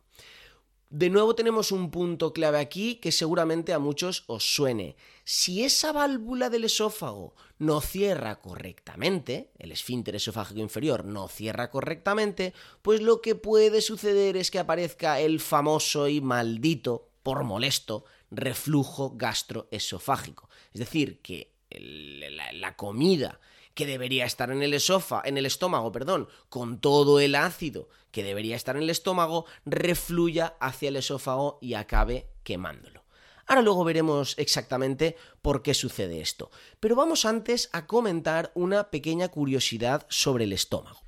De 0.91 1.11
nuevo 1.11 1.35
tenemos 1.35 1.71
un 1.71 1.91
punto 1.91 2.33
clave 2.33 2.59
aquí 2.59 2.95
que 2.97 3.13
seguramente 3.13 3.75
a 3.75 3.79
muchos 3.79 4.25
os 4.27 4.55
suene. 4.55 4.97
Si 5.23 5.63
esa 5.63 5.93
válvula 5.93 6.49
del 6.49 6.65
esófago 6.65 7.35
no 7.59 7.83
cierra 7.83 8.41
correctamente, 8.41 9.51
el 9.59 9.71
esfínter 9.71 10.17
esofágico 10.17 10.61
inferior 10.61 11.05
no 11.05 11.29
cierra 11.29 11.71
correctamente, 11.71 12.55
pues 12.81 13.03
lo 13.03 13.21
que 13.21 13.35
puede 13.35 13.83
suceder 13.83 14.39
es 14.39 14.51
que 14.51 14.59
aparezca 14.59 15.21
el 15.21 15.41
famoso 15.41 16.09
y 16.09 16.23
maldito, 16.23 17.11
por 17.23 17.45
molesto, 17.45 18.07
reflujo 18.31 19.13
gastroesofágico. 19.15 20.49
Es 20.73 20.81
decir, 20.81 21.21
que 21.21 21.53
la, 21.71 22.77
comida 22.77 23.41
que 23.79 23.87
debería 23.87 24.25
estar 24.25 24.51
en 24.51 24.61
el, 24.61 24.75
en 24.75 25.39
el 25.39 25.47
estómago, 25.47 25.93
perdón, 25.93 26.27
con 26.49 26.81
todo 26.81 27.21
el 27.21 27.37
ácido 27.37 27.89
que 28.11 28.25
debería 28.25 28.57
estar 28.57 28.75
en 28.75 28.83
el 28.83 28.91
estómago, 28.91 29.47
refluya 29.65 30.57
hacia 30.59 30.89
el 30.89 30.97
esófago 30.97 31.61
y 31.63 31.75
acabe 31.75 32.27
quemándolo. 32.43 33.05
Ahora 33.47 33.63
luego 33.63 33.85
veremos 33.85 34.35
exactamente 34.37 35.17
por 35.43 35.63
qué 35.63 35.75
sucede 35.75 36.21
esto. 36.21 36.51
Pero 36.81 36.97
vamos 36.97 37.25
antes 37.25 37.71
a 37.73 37.87
comentar 37.87 38.51
una 38.57 38.91
pequeña 38.91 39.29
curiosidad 39.29 40.07
sobre 40.09 40.43
el 40.43 40.53
estómago. 40.53 40.99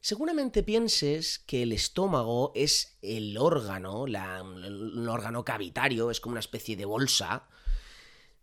Seguramente 0.00 0.62
pienses 0.62 1.40
que 1.40 1.62
el 1.62 1.72
estómago 1.72 2.52
es 2.54 2.96
el 3.02 3.36
órgano, 3.36 4.04
un 4.04 5.08
órgano 5.10 5.44
cavitario, 5.44 6.10
es 6.10 6.20
como 6.20 6.32
una 6.32 6.40
especie 6.40 6.74
de 6.74 6.86
bolsa. 6.86 7.48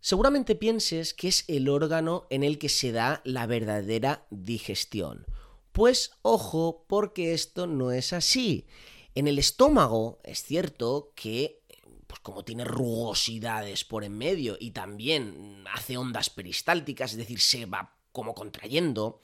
Seguramente 0.02 0.56
pienses 0.56 1.14
que 1.14 1.28
es 1.28 1.44
el 1.46 1.68
órgano 1.68 2.26
en 2.28 2.42
el 2.42 2.58
que 2.58 2.68
se 2.68 2.90
da 2.90 3.22
la 3.24 3.46
verdadera 3.46 4.26
digestión. 4.30 5.26
Pues 5.70 6.10
ojo, 6.22 6.84
porque 6.88 7.34
esto 7.34 7.68
no 7.68 7.92
es 7.92 8.12
así. 8.12 8.66
En 9.14 9.28
el 9.28 9.38
estómago 9.38 10.18
es 10.24 10.42
cierto 10.42 11.12
que 11.14 11.62
pues 12.08 12.18
como 12.18 12.44
tiene 12.44 12.64
rugosidades 12.64 13.84
por 13.84 14.02
en 14.02 14.18
medio 14.18 14.56
y 14.58 14.72
también 14.72 15.64
hace 15.72 15.96
ondas 15.96 16.30
peristálticas, 16.30 17.12
es 17.12 17.18
decir, 17.18 17.40
se 17.40 17.66
va 17.66 17.94
como 18.10 18.34
contrayendo, 18.34 19.20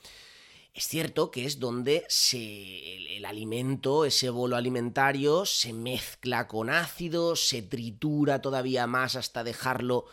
es 0.73 0.87
cierto 0.87 1.33
que 1.33 1.45
es 1.45 1.59
donde 1.59 2.07
se, 2.09 3.17
el, 3.17 3.25
alimento, 3.25 4.05
ese 4.05 4.31
bolo 4.31 4.55
alimentario, 4.55 5.45
se 5.45 5.73
mezcla 5.73 6.47
con 6.47 6.71
ácido, 6.71 7.35
se 7.35 7.63
tritura 7.63 8.41
todavía 8.41 8.87
más 8.87 9.17
hasta 9.17 9.43
dejarlo, 9.43 10.07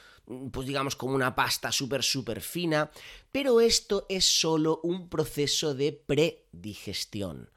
pues 0.52 0.68
digamos, 0.68 0.96
como 0.96 1.16
una 1.16 1.36
pasta 1.36 1.72
súper, 1.72 2.04
súper 2.04 2.42
fina, 2.42 2.92
pero 3.32 3.62
esto 3.62 4.06
es 4.10 4.26
solo 4.26 4.80
un 4.84 5.10
proceso 5.10 5.76
de 5.76 5.92
predigestión. 5.94 7.50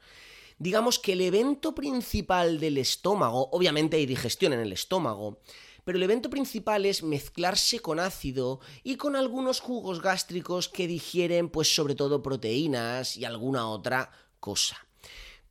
Digamos 0.57 0.99
que 0.99 1.13
el 1.13 1.21
evento 1.21 1.73
principal 1.73 2.59
del 2.59 2.77
estómago, 2.77 3.49
obviamente 3.51 3.97
hay 3.97 4.05
digestión 4.05 4.53
en 4.53 4.59
el 4.59 4.73
estómago, 4.73 5.39
pero 5.85 5.97
el 5.97 6.03
evento 6.03 6.29
principal 6.29 6.85
es 6.85 7.01
mezclarse 7.01 7.79
con 7.79 7.99
ácido 7.99 8.59
y 8.83 8.97
con 8.97 9.15
algunos 9.15 9.59
jugos 9.61 10.01
gástricos 10.01 10.67
que 10.67 10.87
digieren 10.87 11.49
pues 11.49 11.73
sobre 11.73 11.95
todo 11.95 12.21
proteínas 12.21 13.17
y 13.17 13.25
alguna 13.25 13.67
otra 13.67 14.11
cosa. 14.39 14.85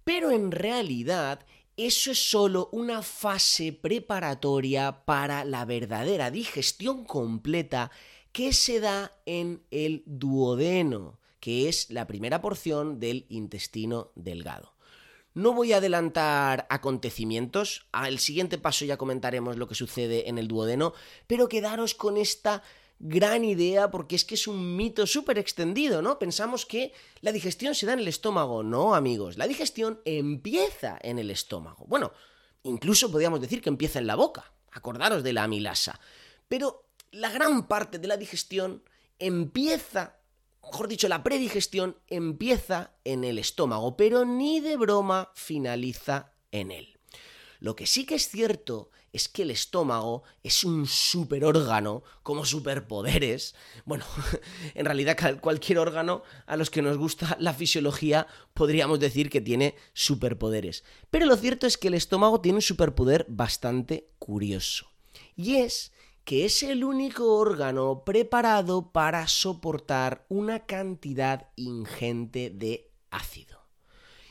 Pero 0.04 0.30
en 0.30 0.52
realidad 0.52 1.44
eso 1.78 2.10
es 2.10 2.18
solo 2.18 2.68
una 2.72 3.02
fase 3.02 3.72
preparatoria 3.72 5.04
para 5.04 5.44
la 5.44 5.64
verdadera 5.64 6.32
digestión 6.32 7.04
completa 7.04 7.92
que 8.32 8.52
se 8.52 8.80
da 8.80 9.12
en 9.26 9.62
el 9.70 10.02
duodeno, 10.04 11.20
que 11.38 11.68
es 11.68 11.88
la 11.90 12.08
primera 12.08 12.42
porción 12.42 12.98
del 12.98 13.26
intestino 13.28 14.10
delgado. 14.16 14.74
No 15.34 15.52
voy 15.52 15.72
a 15.72 15.76
adelantar 15.76 16.66
acontecimientos, 16.68 17.86
al 17.92 18.18
siguiente 18.18 18.58
paso 18.58 18.84
ya 18.84 18.96
comentaremos 18.96 19.56
lo 19.56 19.68
que 19.68 19.76
sucede 19.76 20.28
en 20.28 20.38
el 20.38 20.48
duodeno, 20.48 20.94
pero 21.28 21.48
quedaros 21.48 21.94
con 21.94 22.16
esta 22.16 22.64
gran 22.98 23.44
idea 23.44 23.90
porque 23.90 24.16
es 24.16 24.24
que 24.24 24.34
es 24.34 24.46
un 24.46 24.76
mito 24.76 25.06
súper 25.06 25.38
extendido, 25.38 26.02
¿no? 26.02 26.18
Pensamos 26.18 26.66
que 26.66 26.92
la 27.20 27.32
digestión 27.32 27.74
se 27.74 27.86
da 27.86 27.92
en 27.92 28.00
el 28.00 28.08
estómago. 28.08 28.62
No, 28.62 28.94
amigos, 28.94 29.38
la 29.38 29.46
digestión 29.46 30.00
empieza 30.04 30.98
en 31.02 31.18
el 31.18 31.30
estómago. 31.30 31.84
Bueno, 31.86 32.12
incluso 32.62 33.10
podríamos 33.10 33.40
decir 33.40 33.62
que 33.62 33.68
empieza 33.68 33.98
en 33.98 34.06
la 34.06 34.16
boca. 34.16 34.52
Acordaros 34.72 35.22
de 35.22 35.32
la 35.32 35.44
amilasa. 35.44 36.00
Pero 36.48 36.86
la 37.10 37.30
gran 37.30 37.66
parte 37.66 37.98
de 37.98 38.08
la 38.08 38.16
digestión 38.16 38.82
empieza 39.18 40.18
mejor 40.70 40.88
dicho, 40.88 41.08
la 41.08 41.22
predigestión 41.22 41.96
empieza 42.08 42.92
en 43.04 43.24
el 43.24 43.38
estómago, 43.38 43.96
pero 43.96 44.24
ni 44.24 44.60
de 44.60 44.76
broma 44.76 45.30
finaliza 45.34 46.32
en 46.52 46.70
él. 46.70 46.97
Lo 47.60 47.74
que 47.74 47.86
sí 47.86 48.06
que 48.06 48.14
es 48.14 48.28
cierto 48.28 48.90
es 49.12 49.28
que 49.28 49.42
el 49.42 49.50
estómago 49.50 50.22
es 50.42 50.64
un 50.64 50.86
superórgano, 50.86 52.02
como 52.22 52.44
superpoderes. 52.44 53.54
Bueno, 53.84 54.04
en 54.74 54.84
realidad 54.86 55.40
cualquier 55.40 55.78
órgano 55.78 56.22
a 56.46 56.56
los 56.56 56.70
que 56.70 56.82
nos 56.82 56.96
gusta 56.96 57.36
la 57.40 57.54
fisiología 57.54 58.26
podríamos 58.54 59.00
decir 59.00 59.30
que 59.30 59.40
tiene 59.40 59.74
superpoderes. 59.92 60.84
Pero 61.10 61.26
lo 61.26 61.36
cierto 61.36 61.66
es 61.66 61.78
que 61.78 61.88
el 61.88 61.94
estómago 61.94 62.40
tiene 62.40 62.56
un 62.56 62.62
superpoder 62.62 63.26
bastante 63.28 64.10
curioso. 64.18 64.90
Y 65.34 65.56
es 65.56 65.92
que 66.24 66.44
es 66.44 66.62
el 66.62 66.84
único 66.84 67.36
órgano 67.36 68.04
preparado 68.04 68.92
para 68.92 69.26
soportar 69.28 70.26
una 70.28 70.66
cantidad 70.66 71.48
ingente 71.56 72.50
de 72.50 72.90
ácido. 73.10 73.62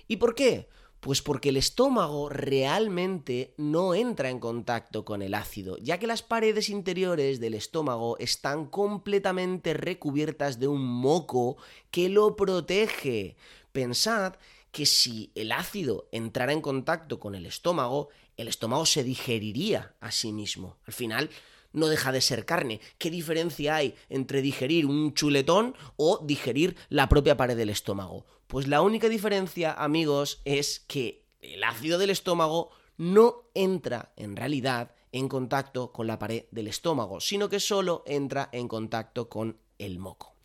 ¿Y 0.08 0.18
por 0.18 0.36
qué? 0.36 0.70
Pues 1.00 1.22
porque 1.22 1.50
el 1.50 1.58
estómago 1.58 2.30
realmente 2.30 3.54
no 3.58 3.94
entra 3.94 4.30
en 4.30 4.40
contacto 4.40 5.06
con 5.06 5.22
el 5.22 5.36
ácido, 5.36 5.78
ya 5.78 6.00
que 6.00 6.08
las 6.08 6.24
paredes 6.24 6.70
interiores 6.70 7.40
del 7.40 7.54
estómago 7.54 8.18
están 8.18 8.66
completamente 8.66 9.74
recubiertas 9.74 10.60
de 10.60 10.68
un 10.68 10.84
moco 10.84 11.58
que 11.92 12.10
lo 12.10 12.36
protege. 12.36 13.36
Pensad 13.72 14.36
que 14.72 14.86
si 14.86 15.32
el 15.36 15.52
ácido 15.52 16.08
entrara 16.12 16.52
en 16.52 16.62
contacto 16.62 17.20
con 17.20 17.36
el 17.36 17.46
estómago, 17.46 18.10
el 18.36 18.48
estómago 18.48 18.86
se 18.86 19.04
digeriría 19.04 19.96
a 20.00 20.12
sí 20.12 20.32
mismo. 20.32 20.78
Al 20.86 20.94
final, 20.94 21.30
no 21.74 21.88
deja 21.88 22.12
de 22.12 22.22
ser 22.22 22.46
carne. 22.46 22.82
¿Qué 22.98 23.10
diferencia 23.10 23.76
hay 23.76 23.96
entre 24.10 24.42
digerir 24.42 24.86
un 24.86 25.14
chuletón 25.14 25.76
o 25.96 26.20
digerir 26.24 26.76
la 26.90 27.10
propia 27.10 27.38
pared 27.38 27.58
del 27.58 27.70
estómago? 27.70 28.26
Pues 28.48 28.68
la 28.68 28.82
única 28.82 29.10
diferencia, 29.10 29.74
amigos, 29.74 30.42
es 30.46 30.80
que 30.88 31.26
el 31.42 31.64
ácido 31.64 31.98
del 31.98 32.10
estómago 32.10 32.72
no 32.98 33.50
entra 33.54 34.14
en 34.16 34.36
realidad 34.36 34.92
en 35.12 35.30
contacto 35.30 35.92
con 35.92 36.08
la 36.08 36.20
pared 36.20 36.46
del 36.52 36.68
estómago, 36.68 37.20
sino 37.20 37.50
que 37.50 37.60
solo 37.60 38.04
entra 38.06 38.50
en 38.52 38.68
contacto 38.68 39.30
con 39.30 39.58
el 39.78 40.00
moco. 40.00 40.36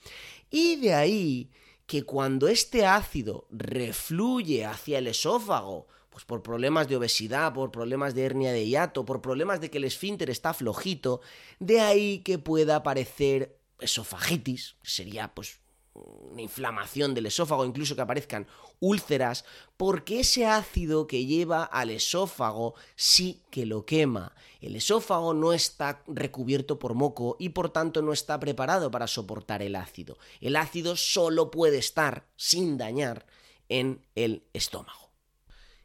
Y 0.50 0.76
de 0.76 0.94
ahí 0.94 1.50
que 1.86 2.04
cuando 2.04 2.48
este 2.48 2.86
ácido 2.86 3.46
refluye 3.50 4.64
hacia 4.64 4.98
el 4.98 5.08
esófago 5.08 5.86
pues 6.12 6.24
por 6.24 6.42
problemas 6.42 6.88
de 6.88 6.96
obesidad, 6.96 7.54
por 7.54 7.72
problemas 7.72 8.14
de 8.14 8.24
hernia 8.24 8.52
de 8.52 8.66
hiato, 8.66 9.04
por 9.04 9.22
problemas 9.22 9.60
de 9.60 9.70
que 9.70 9.78
el 9.78 9.84
esfínter 9.84 10.28
está 10.30 10.52
flojito, 10.52 11.22
de 11.58 11.80
ahí 11.80 12.18
que 12.18 12.38
pueda 12.38 12.76
aparecer 12.76 13.58
esofagitis, 13.80 14.76
sería 14.82 15.34
pues 15.34 15.58
una 15.94 16.42
inflamación 16.42 17.14
del 17.14 17.26
esófago, 17.26 17.64
incluso 17.64 17.96
que 17.96 18.02
aparezcan 18.02 18.46
úlceras, 18.80 19.44
porque 19.76 20.20
ese 20.20 20.46
ácido 20.46 21.06
que 21.06 21.26
lleva 21.26 21.64
al 21.64 21.90
esófago 21.90 22.74
sí 22.96 23.42
que 23.50 23.66
lo 23.66 23.84
quema. 23.84 24.34
El 24.60 24.76
esófago 24.76 25.34
no 25.34 25.52
está 25.52 26.02
recubierto 26.06 26.78
por 26.78 26.94
moco 26.94 27.36
y 27.38 27.50
por 27.50 27.70
tanto 27.70 28.02
no 28.02 28.12
está 28.12 28.38
preparado 28.40 28.90
para 28.90 29.06
soportar 29.06 29.62
el 29.62 29.76
ácido. 29.76 30.18
El 30.40 30.56
ácido 30.56 30.96
solo 30.96 31.50
puede 31.50 31.78
estar 31.78 32.26
sin 32.36 32.78
dañar 32.78 33.26
en 33.68 34.04
el 34.14 34.44
estómago. 34.52 35.01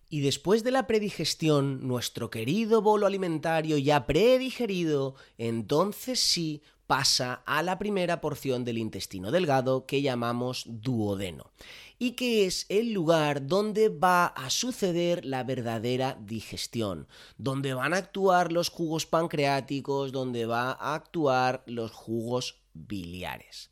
Y 0.09 0.21
después 0.21 0.63
de 0.63 0.71
la 0.71 0.87
predigestión, 0.87 1.85
nuestro 1.85 2.29
querido 2.29 2.81
bolo 2.81 3.05
alimentario 3.07 3.77
ya 3.77 4.05
predigerido, 4.05 5.15
entonces 5.37 6.19
sí 6.19 6.61
pasa 6.87 7.43
a 7.45 7.61
la 7.61 7.77
primera 7.77 8.21
porción 8.21 8.63
del 8.63 8.77
intestino 8.77 9.31
delgado 9.31 9.85
que 9.85 10.01
llamamos 10.01 10.63
duodeno, 10.67 11.51
y 11.99 12.11
que 12.11 12.45
es 12.45 12.65
el 12.69 12.93
lugar 12.93 13.45
donde 13.45 13.89
va 13.89 14.27
a 14.27 14.49
suceder 14.49 15.25
la 15.25 15.43
verdadera 15.43 16.17
digestión, 16.21 17.07
donde 17.37 17.73
van 17.73 17.93
a 17.93 17.97
actuar 17.97 18.53
los 18.53 18.69
jugos 18.69 19.05
pancreáticos, 19.05 20.13
donde 20.13 20.45
va 20.45 20.71
a 20.71 20.95
actuar 20.95 21.63
los 21.65 21.91
jugos 21.91 22.61
biliares. 22.73 23.69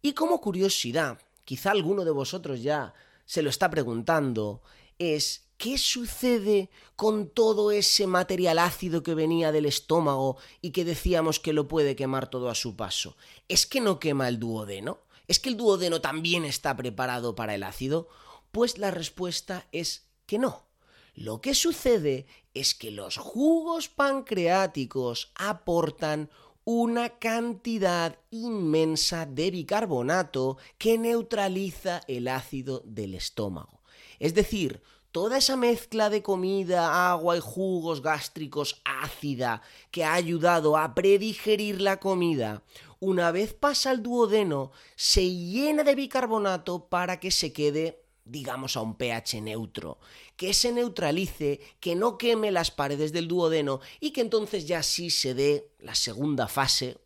Y 0.00 0.12
como 0.12 0.40
curiosidad, 0.40 1.18
quizá 1.44 1.72
alguno 1.72 2.04
de 2.04 2.12
vosotros 2.12 2.62
ya 2.62 2.94
se 3.24 3.42
lo 3.42 3.50
está 3.50 3.68
preguntando, 3.68 4.62
es 5.00 5.45
¿Qué 5.56 5.78
sucede 5.78 6.68
con 6.96 7.28
todo 7.28 7.70
ese 7.70 8.06
material 8.06 8.58
ácido 8.58 9.02
que 9.02 9.14
venía 9.14 9.52
del 9.52 9.64
estómago 9.64 10.36
y 10.60 10.70
que 10.70 10.84
decíamos 10.84 11.40
que 11.40 11.54
lo 11.54 11.66
puede 11.66 11.96
quemar 11.96 12.28
todo 12.28 12.50
a 12.50 12.54
su 12.54 12.76
paso? 12.76 13.16
¿Es 13.48 13.66
que 13.66 13.80
no 13.80 13.98
quema 13.98 14.28
el 14.28 14.38
duodeno? 14.38 15.00
¿Es 15.28 15.40
que 15.40 15.48
el 15.48 15.56
duodeno 15.56 16.00
también 16.00 16.44
está 16.44 16.76
preparado 16.76 17.34
para 17.34 17.54
el 17.54 17.62
ácido? 17.62 18.08
Pues 18.52 18.76
la 18.76 18.90
respuesta 18.90 19.66
es 19.72 20.06
que 20.26 20.38
no. 20.38 20.66
Lo 21.14 21.40
que 21.40 21.54
sucede 21.54 22.26
es 22.52 22.74
que 22.74 22.90
los 22.90 23.16
jugos 23.16 23.88
pancreáticos 23.88 25.32
aportan 25.34 26.30
una 26.64 27.18
cantidad 27.18 28.18
inmensa 28.30 29.24
de 29.24 29.50
bicarbonato 29.50 30.58
que 30.76 30.98
neutraliza 30.98 32.02
el 32.08 32.28
ácido 32.28 32.82
del 32.84 33.14
estómago. 33.14 33.80
Es 34.18 34.34
decir, 34.34 34.82
toda 35.16 35.38
esa 35.38 35.56
mezcla 35.56 36.10
de 36.10 36.22
comida, 36.22 37.10
agua 37.10 37.38
y 37.38 37.40
jugos 37.40 38.02
gástricos 38.02 38.82
ácida 38.84 39.62
que 39.90 40.04
ha 40.04 40.12
ayudado 40.12 40.76
a 40.76 40.94
predigerir 40.94 41.80
la 41.80 41.98
comida, 42.00 42.62
una 43.00 43.32
vez 43.32 43.54
pasa 43.54 43.88
al 43.88 44.02
duodeno, 44.02 44.72
se 44.94 45.26
llena 45.26 45.84
de 45.84 45.94
bicarbonato 45.94 46.90
para 46.90 47.18
que 47.18 47.30
se 47.30 47.54
quede 47.54 48.02
digamos 48.26 48.76
a 48.76 48.82
un 48.82 48.94
pH 48.96 49.40
neutro, 49.40 49.98
que 50.36 50.52
se 50.52 50.70
neutralice, 50.70 51.60
que 51.80 51.94
no 51.94 52.18
queme 52.18 52.50
las 52.50 52.70
paredes 52.70 53.10
del 53.14 53.26
duodeno 53.26 53.80
y 54.00 54.10
que 54.10 54.20
entonces 54.20 54.66
ya 54.66 54.82
sí 54.82 55.08
se 55.08 55.32
dé 55.32 55.70
la 55.78 55.94
segunda 55.94 56.46
fase 56.46 56.98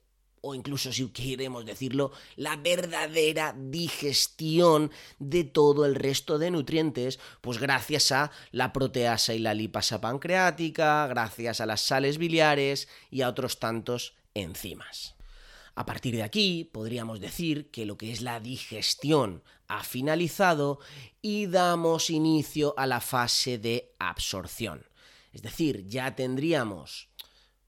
o 0.42 0.54
incluso 0.54 0.92
si 0.92 1.08
queremos 1.08 1.66
decirlo, 1.66 2.12
la 2.36 2.56
verdadera 2.56 3.54
digestión 3.56 4.90
de 5.18 5.44
todo 5.44 5.84
el 5.84 5.94
resto 5.94 6.38
de 6.38 6.50
nutrientes, 6.50 7.18
pues 7.40 7.58
gracias 7.58 8.12
a 8.12 8.30
la 8.50 8.72
proteasa 8.72 9.34
y 9.34 9.38
la 9.38 9.54
lipasa 9.54 10.00
pancreática, 10.00 11.06
gracias 11.06 11.60
a 11.60 11.66
las 11.66 11.82
sales 11.82 12.18
biliares 12.18 12.88
y 13.10 13.22
a 13.22 13.28
otros 13.28 13.58
tantos 13.58 14.14
enzimas. 14.34 15.14
A 15.74 15.86
partir 15.86 16.16
de 16.16 16.22
aquí 16.22 16.68
podríamos 16.70 17.20
decir 17.20 17.70
que 17.70 17.86
lo 17.86 17.96
que 17.96 18.12
es 18.12 18.20
la 18.20 18.40
digestión 18.40 19.42
ha 19.68 19.84
finalizado 19.84 20.80
y 21.22 21.46
damos 21.46 22.10
inicio 22.10 22.74
a 22.76 22.86
la 22.86 23.00
fase 23.00 23.58
de 23.58 23.94
absorción. 23.98 24.86
Es 25.32 25.42
decir, 25.42 25.86
ya 25.86 26.16
tendríamos, 26.16 27.08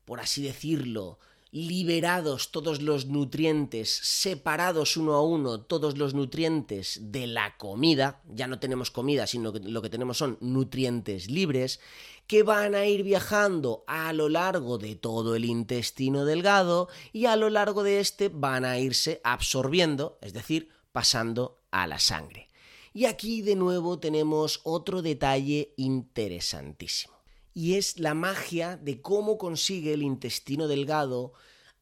por 0.04 0.20
así 0.20 0.42
decirlo, 0.42 1.20
liberados 1.52 2.50
todos 2.50 2.80
los 2.80 3.06
nutrientes, 3.06 3.90
separados 3.90 4.96
uno 4.96 5.12
a 5.12 5.22
uno 5.22 5.60
todos 5.60 5.98
los 5.98 6.14
nutrientes 6.14 7.12
de 7.12 7.26
la 7.26 7.58
comida, 7.58 8.22
ya 8.26 8.46
no 8.46 8.58
tenemos 8.58 8.90
comida, 8.90 9.26
sino 9.26 9.52
que 9.52 9.60
lo 9.60 9.82
que 9.82 9.90
tenemos 9.90 10.16
son 10.16 10.38
nutrientes 10.40 11.30
libres, 11.30 11.78
que 12.26 12.42
van 12.42 12.74
a 12.74 12.86
ir 12.86 13.02
viajando 13.02 13.84
a 13.86 14.14
lo 14.14 14.30
largo 14.30 14.78
de 14.78 14.96
todo 14.96 15.36
el 15.36 15.44
intestino 15.44 16.24
delgado 16.24 16.88
y 17.12 17.26
a 17.26 17.36
lo 17.36 17.50
largo 17.50 17.82
de 17.82 18.00
este 18.00 18.30
van 18.30 18.64
a 18.64 18.78
irse 18.78 19.20
absorbiendo, 19.22 20.18
es 20.22 20.32
decir, 20.32 20.70
pasando 20.90 21.60
a 21.70 21.86
la 21.86 21.98
sangre. 21.98 22.48
Y 22.94 23.04
aquí 23.04 23.42
de 23.42 23.56
nuevo 23.56 23.98
tenemos 23.98 24.60
otro 24.64 25.02
detalle 25.02 25.74
interesantísimo. 25.76 27.21
Y 27.54 27.74
es 27.74 27.98
la 27.98 28.14
magia 28.14 28.76
de 28.76 29.00
cómo 29.00 29.38
consigue 29.38 29.92
el 29.92 30.02
intestino 30.02 30.68
delgado 30.68 31.32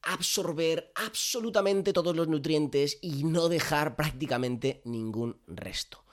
absorber 0.02 0.92
absolutamente 0.94 1.92
todos 1.92 2.16
los 2.16 2.28
nutrientes 2.28 2.98
y 3.02 3.24
no 3.24 3.48
dejar 3.48 3.96
prácticamente 3.96 4.80
ningún 4.84 5.40
resto. 5.46 6.04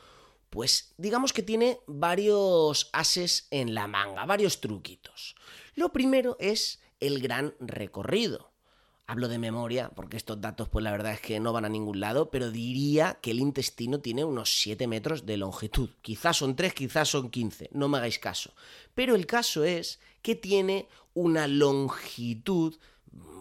Pues 0.50 0.94
digamos 0.98 1.34
que 1.34 1.44
tiene 1.44 1.80
varios 1.88 2.90
ases 2.94 3.48
en 3.52 3.74
la 3.74 3.88
manga, 3.88 4.26
varios 4.26 4.62
truquitos. 4.62 5.36
Lo 5.76 5.92
primero 5.92 6.38
es 6.40 6.82
el 7.00 7.22
gran 7.22 7.54
recorrido. 7.60 8.52
Hablo 9.10 9.30
de 9.30 9.40
memoria, 9.40 9.90
porque 9.96 10.18
estos 10.18 10.42
datos, 10.42 10.68
pues 10.68 10.84
la 10.84 10.92
verdad 10.92 11.14
es 11.14 11.22
que 11.22 11.40
no 11.40 11.54
van 11.54 11.64
a 11.64 11.70
ningún 11.70 12.02
lado, 12.02 12.30
pero 12.30 12.52
diría 12.52 13.20
que 13.22 13.32
el 13.32 13.40
intestino 13.40 14.02
tiene 14.02 14.26
unos 14.26 14.60
7 14.60 14.86
metros 14.86 15.26
de 15.26 15.38
longitud. 15.38 15.92
Quizás 16.02 16.36
son 16.36 16.58
3, 16.58 16.74
quizás 16.74 17.08
son 17.08 17.30
15, 17.30 17.70
no 17.72 17.88
me 17.88 18.00
hagáis 18.00 18.20
caso. 18.20 18.52
Pero 18.94 19.16
el 19.16 19.26
caso 19.26 19.64
es 19.64 20.02
que 20.22 20.36
tiene 20.36 20.90
una 21.14 21.48
longitud 21.48 22.76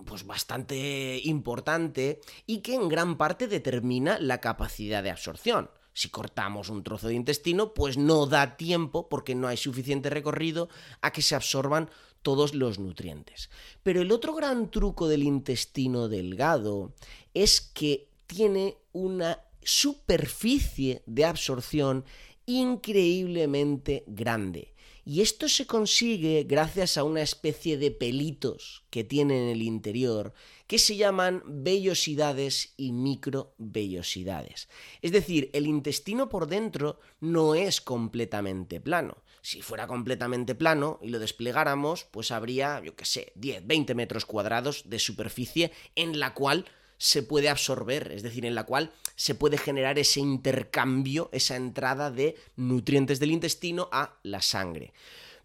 pues 0.05 0.24
bastante 0.24 1.20
importante 1.24 2.20
y 2.46 2.59
que 2.59 2.74
en 2.74 2.88
gran 2.88 3.18
parte 3.18 3.48
determina 3.48 4.20
la 4.20 4.40
capacidad 4.40 5.02
de 5.02 5.11
absorción. 5.11 5.68
Si 5.92 6.11
cortamos 6.11 6.68
un 6.68 6.85
trozo 6.85 7.09
de 7.09 7.14
intestino, 7.14 7.74
pues 7.74 7.96
no 7.96 8.26
da 8.26 8.57
tiempo, 8.57 9.09
porque 9.09 9.35
no 9.35 9.48
hay 9.48 9.57
suficiente 9.57 10.11
recorrido, 10.11 10.68
a 11.00 11.11
que 11.11 11.22
se 11.22 11.35
absorban 11.35 11.90
todos 12.26 12.56
los 12.56 12.80
nutrientes. 12.80 13.50
Pero 13.84 14.02
el 14.02 14.10
otro 14.10 14.34
gran 14.34 14.68
truco 14.72 15.06
del 15.06 15.22
intestino 15.22 16.08
delgado 16.08 16.92
es 17.34 17.60
que 17.60 18.08
tiene 18.26 18.78
una 18.90 19.44
superficie 19.62 21.04
de 21.06 21.24
absorción 21.24 22.04
increíblemente 22.44 24.02
grande. 24.08 24.74
Y 25.04 25.20
esto 25.20 25.48
se 25.48 25.68
consigue 25.68 26.42
gracias 26.42 26.98
a 26.98 27.04
una 27.04 27.22
especie 27.22 27.78
de 27.78 27.92
pelitos 27.92 28.82
que 28.90 29.04
tiene 29.04 29.40
en 29.40 29.48
el 29.50 29.62
interior 29.62 30.34
que 30.66 30.80
se 30.80 30.96
llaman 30.96 31.44
vellosidades 31.46 32.74
y 32.76 32.90
microvellosidades. 32.90 34.68
Es 35.00 35.12
decir, 35.12 35.48
el 35.52 35.68
intestino 35.68 36.28
por 36.28 36.48
dentro 36.48 36.98
no 37.20 37.54
es 37.54 37.80
completamente 37.80 38.80
plano. 38.80 39.18
Si 39.46 39.62
fuera 39.62 39.87
completamente 39.87 40.56
plano 40.56 40.98
y 41.00 41.11
lo 41.11 41.20
desplegáramos, 41.20 42.02
pues 42.11 42.32
habría, 42.32 42.82
yo 42.82 42.96
qué 42.96 43.04
sé, 43.04 43.30
10, 43.37 43.64
20 43.64 43.94
metros 43.94 44.26
cuadrados 44.26 44.90
de 44.90 44.98
superficie 44.98 45.70
en 45.94 46.18
la 46.18 46.35
cual 46.35 46.64
se 46.98 47.22
puede 47.22 47.48
absorber, 47.48 48.11
es 48.11 48.24
decir, 48.24 48.44
en 48.44 48.56
la 48.56 48.64
cual 48.64 48.90
se 49.14 49.37
puede 49.37 49.56
generar 49.56 50.00
ese 50.00 50.18
intercambio, 50.18 51.30
esa 51.30 51.54
entrada 51.54 52.11
de 52.11 52.35
nutrientes 52.56 53.20
del 53.20 53.30
intestino 53.30 53.88
a 53.92 54.18
la 54.24 54.42
sangre. 54.42 54.92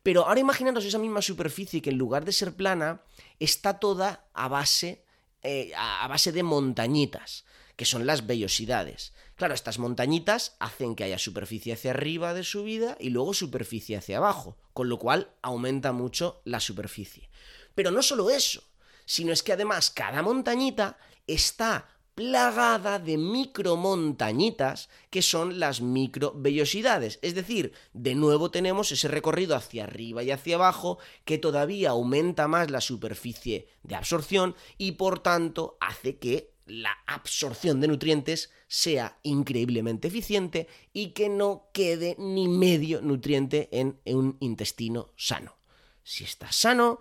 Pero 0.01 0.25
ahora 0.25 0.39
imaginaros 0.39 0.83
esa 0.83 0.97
misma 0.97 1.21
superficie 1.21 1.83
que 1.83 1.91
en 1.91 1.99
lugar 1.99 2.25
de 2.25 2.31
ser 2.31 2.55
plana, 2.55 3.03
está 3.37 3.77
toda 3.77 4.25
a 4.33 4.47
base, 4.47 5.05
eh, 5.43 5.73
a 5.77 6.07
base 6.07 6.31
de 6.31 6.41
montañitas 6.41 7.45
que 7.81 7.85
son 7.85 8.05
las 8.05 8.27
vellosidades. 8.27 9.11
Claro, 9.41 9.55
estas 9.55 9.79
montañitas 9.79 10.55
hacen 10.59 10.93
que 10.93 11.03
haya 11.03 11.17
superficie 11.17 11.73
hacia 11.73 11.89
arriba 11.89 12.35
de 12.35 12.43
subida 12.43 12.95
y 12.99 13.09
luego 13.09 13.33
superficie 13.33 13.97
hacia 13.97 14.17
abajo, 14.17 14.55
con 14.71 14.87
lo 14.87 14.99
cual 14.99 15.31
aumenta 15.41 15.93
mucho 15.93 16.43
la 16.45 16.59
superficie. 16.59 17.31
Pero 17.73 17.89
no 17.89 18.03
solo 18.03 18.29
eso, 18.29 18.61
sino 19.03 19.33
es 19.33 19.41
que 19.41 19.53
además 19.53 19.89
cada 19.89 20.21
montañita 20.21 20.99
está 21.25 21.89
plagada 22.13 22.99
de 22.99 23.17
micromontañitas 23.17 24.89
que 25.09 25.23
son 25.23 25.59
las 25.59 25.81
microvellosidades. 25.81 27.17
Es 27.23 27.33
decir, 27.33 27.73
de 27.93 28.13
nuevo 28.13 28.51
tenemos 28.51 28.91
ese 28.91 29.07
recorrido 29.07 29.55
hacia 29.55 29.85
arriba 29.85 30.21
y 30.21 30.29
hacia 30.29 30.57
abajo 30.57 30.99
que 31.25 31.39
todavía 31.39 31.89
aumenta 31.89 32.47
más 32.47 32.69
la 32.69 32.79
superficie 32.79 33.67
de 33.81 33.95
absorción 33.95 34.55
y 34.77 34.91
por 34.91 35.17
tanto 35.17 35.77
hace 35.79 36.17
que 36.17 36.50
la 36.71 36.97
absorción 37.05 37.81
de 37.81 37.89
nutrientes 37.89 38.49
sea 38.67 39.19
increíblemente 39.23 40.07
eficiente 40.07 40.67
y 40.93 41.09
que 41.09 41.27
no 41.27 41.69
quede 41.73 42.15
ni 42.17 42.47
medio 42.47 43.01
nutriente 43.01 43.67
en 43.71 43.99
un 44.05 44.37
intestino 44.39 45.11
sano. 45.17 45.57
Si 46.03 46.23
estás 46.23 46.55
sano, 46.55 46.99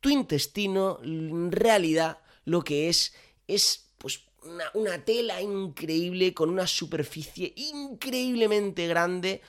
tu 0.00 0.08
intestino 0.08 0.98
en 1.04 1.52
realidad 1.52 2.18
lo 2.44 2.62
que 2.62 2.88
es 2.88 3.14
es 3.46 3.92
pues 3.98 4.20
una, 4.42 4.64
una 4.74 5.04
tela 5.04 5.40
increíble 5.40 6.34
con 6.34 6.50
una 6.50 6.66
superficie 6.66 7.52
increíblemente 7.56 8.88
grande 8.88 9.42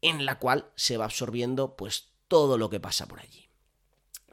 en 0.00 0.24
la 0.24 0.38
cual 0.38 0.70
se 0.76 0.96
va 0.96 1.04
absorbiendo 1.04 1.76
pues 1.76 2.08
todo 2.26 2.56
lo 2.56 2.70
que 2.70 2.80
pasa 2.80 3.06
por 3.06 3.20
allí. 3.20 3.48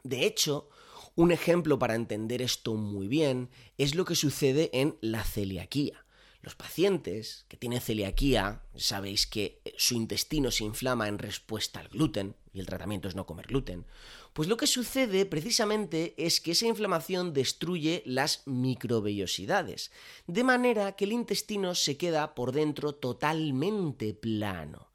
De 0.02 0.24
hecho, 0.24 0.70
un 1.18 1.32
ejemplo 1.32 1.80
para 1.80 1.96
entender 1.96 2.42
esto 2.42 2.74
muy 2.74 3.08
bien 3.08 3.50
es 3.76 3.96
lo 3.96 4.04
que 4.04 4.14
sucede 4.14 4.70
en 4.72 4.96
la 5.00 5.24
celiaquía. 5.24 6.04
Los 6.42 6.54
pacientes 6.54 7.44
que 7.48 7.56
tienen 7.56 7.80
celiaquía, 7.80 8.62
sabéis 8.76 9.26
que 9.26 9.60
eh, 9.64 9.74
su 9.76 9.96
intestino 9.96 10.52
se 10.52 10.62
inflama 10.62 11.08
en 11.08 11.18
respuesta 11.18 11.80
al 11.80 11.88
gluten, 11.88 12.36
y 12.52 12.60
el 12.60 12.66
tratamiento 12.66 13.08
es 13.08 13.16
no 13.16 13.26
comer 13.26 13.48
gluten, 13.48 13.84
pues 14.32 14.48
lo 14.48 14.56
que 14.56 14.68
sucede 14.68 15.26
precisamente 15.26 16.14
es 16.18 16.40
que 16.40 16.52
esa 16.52 16.68
inflamación 16.68 17.32
destruye 17.32 18.04
las 18.06 18.46
microvellosidades, 18.46 19.90
de 20.28 20.44
manera 20.44 20.92
que 20.92 21.04
el 21.04 21.10
intestino 21.10 21.74
se 21.74 21.96
queda 21.96 22.36
por 22.36 22.52
dentro 22.52 22.94
totalmente 22.94 24.14
plano 24.14 24.88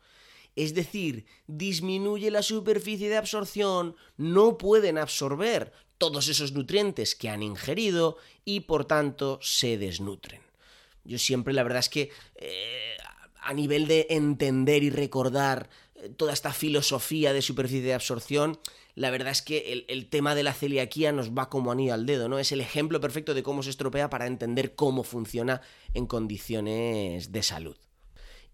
es 0.55 0.75
decir, 0.75 1.25
disminuye 1.47 2.29
la 2.29 2.43
superficie 2.43 3.09
de 3.09 3.17
absorción, 3.17 3.95
no 4.17 4.57
pueden 4.57 4.97
absorber 4.97 5.73
todos 6.03 6.27
esos 6.27 6.51
nutrientes 6.51 7.15
que 7.15 7.29
han 7.29 7.41
ingerido 7.41 8.17
y 8.43 8.59
por 8.59 8.83
tanto 8.83 9.39
se 9.41 9.77
desnutren. 9.77 10.41
Yo 11.05 11.17
siempre 11.17 11.53
la 11.53 11.63
verdad 11.63 11.79
es 11.79 11.87
que 11.87 12.11
eh, 12.35 12.97
a 13.41 13.53
nivel 13.53 13.87
de 13.87 14.07
entender 14.09 14.83
y 14.83 14.89
recordar 14.89 15.69
eh, 15.95 16.09
toda 16.09 16.33
esta 16.33 16.51
filosofía 16.51 17.31
de 17.31 17.41
superficie 17.41 17.87
de 17.87 17.93
absorción, 17.93 18.59
la 18.95 19.11
verdad 19.11 19.31
es 19.31 19.41
que 19.41 19.71
el, 19.71 19.85
el, 19.87 20.09
tema 20.09 20.35
de 20.35 20.43
la 20.43 20.53
celiaquía 20.53 21.13
nos 21.13 21.31
va 21.31 21.47
como 21.47 21.71
anillo 21.71 21.93
al 21.93 22.05
dedo, 22.05 22.27
¿no? 22.27 22.37
Es 22.37 22.51
el 22.51 22.59
ejemplo 22.59 22.99
perfecto 22.99 23.33
de 23.33 23.43
cómo 23.43 23.63
se 23.63 23.69
estropea 23.69 24.09
para 24.09 24.27
entender 24.27 24.75
cómo 24.75 25.05
funciona 25.05 25.61
en 25.93 26.05
condiciones 26.05 27.31
de 27.31 27.43
salud. 27.43 27.77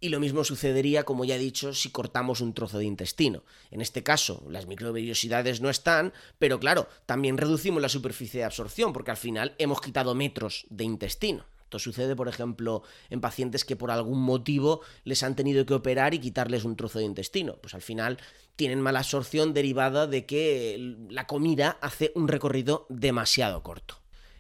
Y 0.02 0.10
lo 0.10 0.22
mismo 0.22 0.46
sucedería, 0.46 1.04
como 1.04 1.26
ya 1.26 1.36
he 1.36 1.40
dicho, 1.40 1.74
si 1.74 1.90
cortamos 1.90 2.40
un 2.40 2.54
trozo 2.54 2.78
de 2.78 2.86
intestino. 2.86 3.44
En 3.70 3.82
este 3.82 4.02
caso, 4.02 4.46
las 4.50 4.66
microvellosidades 4.66 5.60
no 5.60 5.70
están, 5.70 6.14
pero 6.38 6.60
claro, 6.60 6.88
también 7.06 7.38
reducimos 7.38 7.82
la 7.82 7.90
superficie 7.90 8.40
de 8.40 8.46
absorción, 8.46 8.94
porque 8.94 9.12
al 9.12 9.18
final 9.18 9.56
hemos 9.58 9.82
quitado 9.82 10.16
metros 10.16 10.66
de 10.70 10.86
intestino. 10.86 11.46
Esto 11.64 11.78
sucede, 11.78 12.16
por 12.16 12.28
ejemplo, 12.28 12.82
en 13.12 13.22
pacientes 13.22 13.64
que 13.64 13.76
por 13.76 13.92
algún 13.92 14.22
motivo 14.22 14.82
les 15.04 15.22
han 15.22 15.36
tenido 15.36 15.68
que 15.68 15.76
operar 15.76 16.16
y 16.16 16.20
quitarles 16.20 16.64
un 16.64 16.76
trozo 16.76 16.98
de 16.98 17.06
intestino. 17.06 17.58
Pues 17.58 17.76
al 17.76 17.84
final 17.84 18.18
tienen 18.56 18.82
mala 18.82 19.00
absorción 19.00 19.54
derivada 19.54 20.08
de 20.08 20.26
que 20.26 20.96
la 21.10 21.28
comida 21.28 21.78
hace 21.82 22.12
un 22.16 22.28
recorrido 22.28 22.88
demasiado 22.90 23.62
corto. 23.62 23.99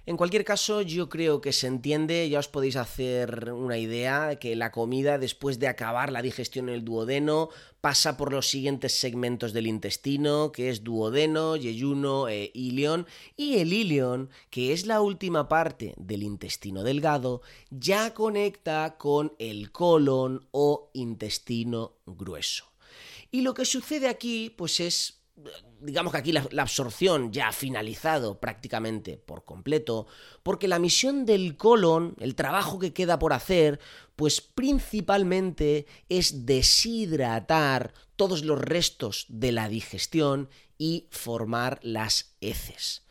En 0.09 0.17
cualquier 0.17 0.43
caso, 0.43 0.81
yo 0.81 1.07
creo 1.07 1.39
que 1.39 1.53
se 1.53 1.67
entiende, 1.67 2.27
ya 2.29 2.39
os 2.39 2.47
podéis 2.47 2.77
hacer 2.77 3.53
una 3.53 3.77
idea, 3.77 4.39
que 4.39 4.55
la 4.55 4.71
comida, 4.71 5.19
después 5.19 5.59
de 5.59 5.67
acabar 5.67 6.11
la 6.11 6.23
digestión 6.23 6.67
en 6.67 6.73
el 6.73 6.83
duodeno, 6.83 7.49
pasa 7.79 8.17
por 8.17 8.33
los 8.33 8.49
siguientes 8.49 8.99
segmentos 8.99 9.53
del 9.53 9.67
intestino, 9.67 10.51
que 10.51 10.71
es 10.71 10.83
duodeno, 10.83 11.57
yeyuno 11.57 12.27
e 12.27 12.49
ilion, 12.55 13.05
y 13.37 13.59
el 13.59 13.71
ilion, 13.71 14.31
que 14.49 14.73
es 14.73 14.87
la 14.87 15.01
última 15.01 15.47
parte 15.47 15.93
del 15.97 16.23
intestino 16.23 16.81
delgado, 16.81 17.43
ya 17.69 18.15
conecta 18.15 18.97
con 18.97 19.33
el 19.37 19.71
colon 19.71 20.47
o 20.49 20.89
intestino 20.95 21.97
grueso. 22.07 22.65
Y 23.29 23.41
lo 23.41 23.53
que 23.53 23.63
sucede 23.63 24.07
aquí, 24.07 24.49
pues 24.49 24.79
es 24.79 25.18
digamos 25.81 26.11
que 26.11 26.19
aquí 26.19 26.31
la, 26.31 26.47
absorción 26.57 27.31
ya 27.31 27.47
ha 27.49 27.51
finalizado 27.51 28.39
prácticamente 28.39 29.17
por 29.17 29.45
completo, 29.45 30.07
porque 30.43 30.67
la 30.67 30.79
misión 30.79 31.25
del 31.25 31.57
colon, 31.57 32.15
el 32.19 32.35
trabajo 32.35 32.79
que 32.79 32.93
queda 32.93 33.19
por 33.19 33.33
hacer, 33.33 33.79
pues 34.15 34.41
principalmente 34.41 35.85
es 36.09 36.45
deshidratar 36.45 37.93
todos 38.15 38.43
los 38.43 38.59
restos 38.59 39.25
de 39.29 39.51
la 39.51 39.69
digestión 39.69 40.49
y 40.77 41.07
formar 41.11 41.79
las 41.81 42.35
heces. 42.41 43.03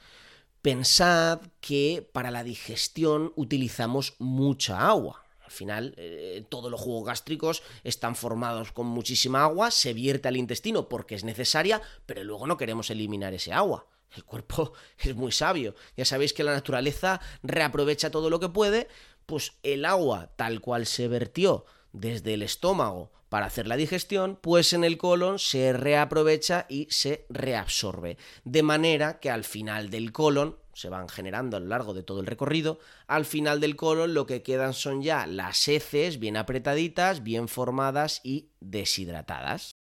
Pensad 0.63 1.41
que 1.61 2.09
para 2.13 2.31
la 2.31 2.45
digestión 2.45 3.33
utilizamos 3.37 4.15
mucha 4.19 4.87
agua. 4.89 5.25
Al 5.49 5.53
final, 5.53 5.95
eh, 5.97 6.45
todos 6.51 6.71
los 6.71 6.79
jugos 6.79 7.07
gástricos 7.07 7.63
están 7.83 8.17
formados 8.17 8.71
con 8.71 8.87
muchísima 8.87 9.45
agua, 9.45 9.71
se 9.71 9.95
vierte 9.95 10.29
al 10.29 10.37
intestino 10.37 10.91
porque 10.91 11.15
es 11.15 11.25
necesaria, 11.25 11.81
pero 12.05 12.23
luego 12.23 12.47
no 12.47 12.59
queremos 12.59 12.91
eliminar 12.91 13.33
ese 13.33 13.55
agua. 13.55 13.87
El 14.15 14.25
cuerpo 14.25 14.75
es 14.99 15.17
muy 15.17 15.33
sabio. 15.33 15.75
Ya 15.97 16.05
sabéis 16.05 16.35
que 16.35 16.45
la 16.45 16.53
naturaleza 16.53 17.23
reaprovecha 17.43 18.11
todo 18.11 18.29
lo 18.29 18.41
que 18.41 18.51
puede, 18.51 18.89
pues 19.25 19.55
el 19.63 19.87
agua 19.87 20.33
tal 20.37 20.61
cual 20.61 20.85
se 20.85 21.09
vertió 21.09 21.65
desde 21.93 22.35
el 22.35 22.43
estómago 22.43 23.11
para 23.31 23.47
hacer 23.47 23.67
la 23.67 23.79
digestión, 23.79 24.39
pues 24.43 24.75
en 24.75 24.85
el 24.85 24.99
colon 24.99 25.39
se 25.39 25.73
reaprovecha 25.73 26.67
y 26.69 26.89
se 26.91 27.25
reabsorbe. 27.31 28.19
De 28.45 28.63
manera 28.63 29.19
que 29.19 29.31
al 29.31 29.45
final 29.45 29.89
del 29.89 30.13
colon, 30.13 30.59
se 30.79 30.89
van 30.89 31.09
generando 31.09 31.57
a 31.57 31.61
lo 31.61 31.67
largo 31.67 31.93
de 31.93 32.05
todo 32.05 32.21
el 32.21 32.27
recorrido, 32.27 32.79
al 33.09 33.25
final 33.25 33.61
del 33.61 33.75
colon 33.75 34.15
lo 34.15 34.27
que 34.27 34.43
quedan 34.43 34.75
son 34.75 35.03
ya 35.03 35.27
las 35.27 35.67
heces 35.67 36.21
bien 36.21 36.37
apretaditas, 36.37 37.25
bien 37.25 37.49
formadas 37.49 38.21
y 38.23 38.51
deshidratadas. 38.61 39.73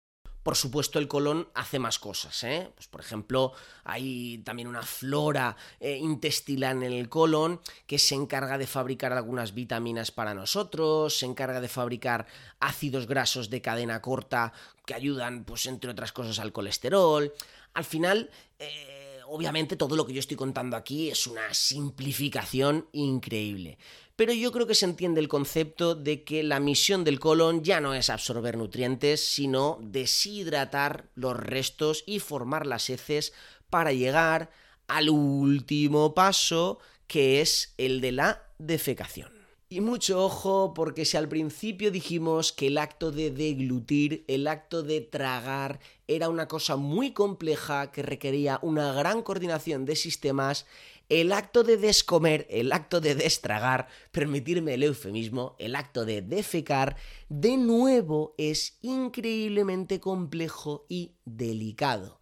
Por 0.41 0.55
supuesto, 0.55 0.97
el 0.97 1.09
colon 1.09 1.49
hace 1.55 1.77
más 1.77 1.99
cosas. 1.99 2.41
¿eh? 2.45 2.71
Pues, 2.73 2.87
por 2.87 3.01
ejemplo, 3.01 3.51
hay 3.83 4.37
también 4.45 4.69
una 4.69 4.81
flora 4.81 5.57
eh, 5.79 5.97
intestinal 5.97 6.81
en 6.83 6.93
el 6.93 7.09
colon 7.09 7.59
que 7.85 7.99
se 7.99 8.15
encarga 8.15 8.57
de 8.57 8.65
fabricar 8.65 9.11
algunas 9.11 9.53
vitaminas 9.53 10.09
para 10.09 10.33
nosotros, 10.33 11.19
se 11.19 11.25
encarga 11.25 11.59
de 11.59 11.67
fabricar 11.67 12.27
ácidos 12.61 13.07
grasos 13.07 13.49
de 13.49 13.61
cadena 13.61 14.01
corta 14.01 14.53
que 14.85 14.93
ayudan, 14.93 15.43
pues, 15.43 15.65
entre 15.65 15.91
otras 15.91 16.13
cosas, 16.13 16.39
al 16.39 16.53
colesterol. 16.53 17.33
Al 17.73 17.83
final, 17.83 18.31
eh, 18.57 18.96
obviamente, 19.27 19.75
todo 19.75 19.95
lo 19.95 20.05
que 20.05 20.13
yo 20.13 20.19
estoy 20.19 20.37
contando 20.37 20.75
aquí 20.75 21.09
es 21.09 21.27
una 21.27 21.53
simplificación 21.53 22.87
increíble 22.91 23.77
pero 24.17 24.33
yo 24.33 24.51
creo 24.51 24.65
que 24.65 24.73
se 24.73 24.85
entiende 24.85 25.21
el 25.21 25.27
concepto 25.27 25.93
de 25.93 26.23
que 26.23 26.41
la 26.41 26.59
misión 26.59 27.03
del 27.03 27.19
colon 27.19 27.63
ya 27.63 27.79
no 27.79 27.93
es 27.93 28.09
absorber 28.09 28.57
nutrientes, 28.57 29.23
sino 29.23 29.77
deshidratar 29.79 31.05
los 31.13 31.37
restos 31.37 32.03
y 32.07 32.17
formar 32.17 32.65
las 32.65 32.89
heces 32.89 33.31
para 33.69 33.93
llegar 33.93 34.49
al 34.87 35.11
último 35.11 36.15
paso, 36.15 36.79
que 37.05 37.41
es 37.41 37.75
el 37.77 38.01
de 38.01 38.11
la 38.11 38.41
defecación. 38.57 39.36
Y 39.69 39.81
mucho 39.81 40.23
ojo 40.23 40.73
porque 40.73 41.03
si 41.03 41.17
al 41.17 41.27
principio 41.27 41.91
dijimos 41.91 42.53
que 42.53 42.67
el 42.67 42.77
acto 42.77 43.11
de 43.11 43.31
deglutir, 43.31 44.23
el 44.29 44.47
acto 44.47 44.81
de 44.81 45.01
tragar, 45.01 45.81
era 46.07 46.29
una 46.29 46.47
cosa 46.47 46.77
muy 46.77 47.11
compleja 47.11 47.91
que 47.91 48.01
requería 48.01 48.59
una 48.61 48.93
gran 48.93 49.23
coordinación 49.23 49.83
de 49.83 49.97
sistemas, 49.97 50.65
el 51.09 51.33
acto 51.33 51.63
de 51.63 51.75
descomer, 51.75 52.47
el 52.49 52.71
acto 52.71 53.01
de 53.01 53.15
destragar, 53.15 53.89
permitirme 54.11 54.75
el 54.75 54.83
eufemismo, 54.83 55.57
el 55.59 55.75
acto 55.75 56.05
de 56.05 56.21
defecar, 56.21 56.95
de 57.27 57.57
nuevo 57.57 58.35
es 58.37 58.77
increíblemente 58.81 59.99
complejo 59.99 60.85
y 60.87 61.15
delicado. 61.25 62.21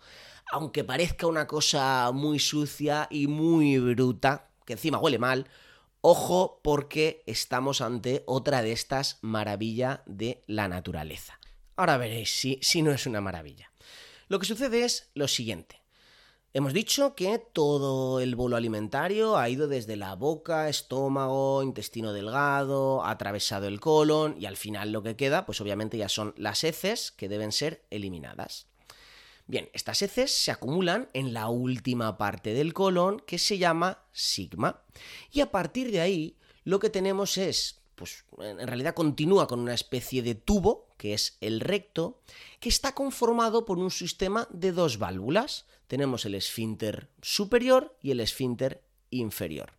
Aunque 0.51 0.83
parezca 0.83 1.27
una 1.27 1.45
cosa 1.45 2.11
muy 2.11 2.39
sucia 2.39 3.07
y 3.11 3.27
muy 3.27 3.77
bruta, 3.77 4.49
que 4.65 4.73
encima 4.73 4.97
huele 4.97 5.19
mal, 5.19 5.47
ojo 6.05 6.59
porque 6.61 7.23
estamos 7.25 7.81
ante 7.81 8.21
otra 8.27 8.61
de 8.61 8.71
estas 8.71 9.17
maravillas 9.21 10.01
de 10.05 10.43
la 10.45 10.67
naturaleza. 10.67 11.39
Ahora 11.75 11.97
veréis 11.97 12.29
si, 12.29 12.59
si 12.61 12.83
no 12.83 12.91
es 12.91 13.07
una 13.07 13.21
maravilla. 13.21 13.71
Lo 14.27 14.37
que 14.37 14.45
sucede 14.45 14.83
es 14.83 15.09
lo 15.15 15.27
siguiente. 15.27 15.81
Hemos 16.53 16.73
dicho 16.73 17.15
que 17.15 17.39
todo 17.39 18.19
el 18.19 18.35
bolo 18.35 18.55
alimentario 18.55 19.35
ha 19.35 19.49
ido 19.49 19.67
desde 19.67 19.95
la 19.95 20.13
boca, 20.15 20.69
estómago, 20.69 21.63
intestino 21.63 22.13
delgado, 22.13 23.03
ha 23.03 23.09
atravesado 23.09 23.67
el 23.67 23.79
colon 23.79 24.35
y 24.39 24.45
al 24.45 24.57
final 24.57 24.91
lo 24.91 25.01
que 25.01 25.15
queda, 25.15 25.47
pues 25.47 25.59
obviamente 25.59 25.97
ya 25.97 26.07
son 26.07 26.35
las 26.37 26.63
heces 26.63 27.11
que 27.11 27.27
deben 27.27 27.51
ser 27.51 27.83
eliminadas. 27.89 28.67
Bien, 29.47 29.69
estas 29.73 30.01
heces 30.01 30.31
se 30.31 30.51
acumulan 30.51 31.07
en 31.13 31.33
la 31.33 31.49
última 31.49 32.17
parte 32.17 32.53
del 32.55 32.73
colon 32.73 33.19
que 33.19 33.37
se 33.37 33.59
llama 33.59 33.99
sigma 34.11 34.81
y 35.31 35.41
a 35.41 35.51
partir 35.51 35.91
de 35.91 36.01
ahí 36.01 36.35
lo 36.63 36.79
que 36.79 36.89
tenemos 36.89 37.37
es 37.37 37.79
pues 37.93 38.25
en 38.39 38.67
realidad 38.67 38.93
continúa 38.93 39.47
con 39.47 39.59
una 39.59 39.73
especie 39.73 40.21
de 40.21 40.35
tubo, 40.35 40.89
que 40.97 41.13
es 41.13 41.37
el 41.39 41.61
recto, 41.61 42.19
que 42.59 42.69
está 42.69 42.93
conformado 42.93 43.65
por 43.65 43.79
un 43.79 43.89
sistema 43.89 44.47
de 44.51 44.73
dos 44.73 44.97
válvulas. 44.99 45.65
Tenemos 45.87 46.25
el 46.25 46.35
esfínter 46.35 47.07
superior 47.21 47.97
y 48.01 48.11
el 48.11 48.19
esfínter 48.19 48.83
inferior. 49.11 49.71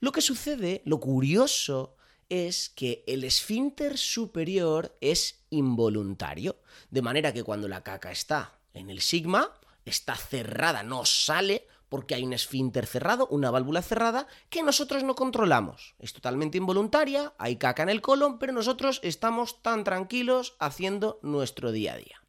Lo 0.00 0.10
que 0.10 0.22
sucede, 0.22 0.82
lo 0.84 0.98
curioso, 0.98 1.96
es 2.28 2.68
que 2.70 3.04
el 3.06 3.22
esfínter 3.22 3.96
superior 3.96 4.96
es 5.00 5.44
involuntario, 5.50 6.56
de 6.90 7.02
manera 7.02 7.32
que 7.32 7.44
cuando 7.44 7.68
la 7.68 7.84
caca 7.84 8.10
está 8.10 8.58
en 8.76 8.90
el 8.90 9.00
sigma, 9.00 9.52
está 9.84 10.14
cerrada, 10.14 10.82
no 10.82 11.04
sale, 11.04 11.66
porque 11.88 12.14
hay 12.14 12.24
un 12.24 12.32
esfínter 12.32 12.86
cerrado, 12.86 13.26
una 13.28 13.50
válvula 13.50 13.80
cerrada, 13.80 14.26
que 14.50 14.62
nosotros 14.62 15.02
no 15.04 15.14
controlamos. 15.14 15.94
Es 15.98 16.12
totalmente 16.12 16.58
involuntaria, 16.58 17.32
hay 17.38 17.56
caca 17.56 17.82
en 17.82 17.88
el 17.88 18.02
colon, 18.02 18.38
pero 18.38 18.52
nosotros 18.52 19.00
estamos 19.02 19.62
tan 19.62 19.84
tranquilos 19.84 20.56
haciendo 20.58 21.18
nuestro 21.22 21.72
día 21.72 21.94
a 21.94 21.96
día. 21.96 22.22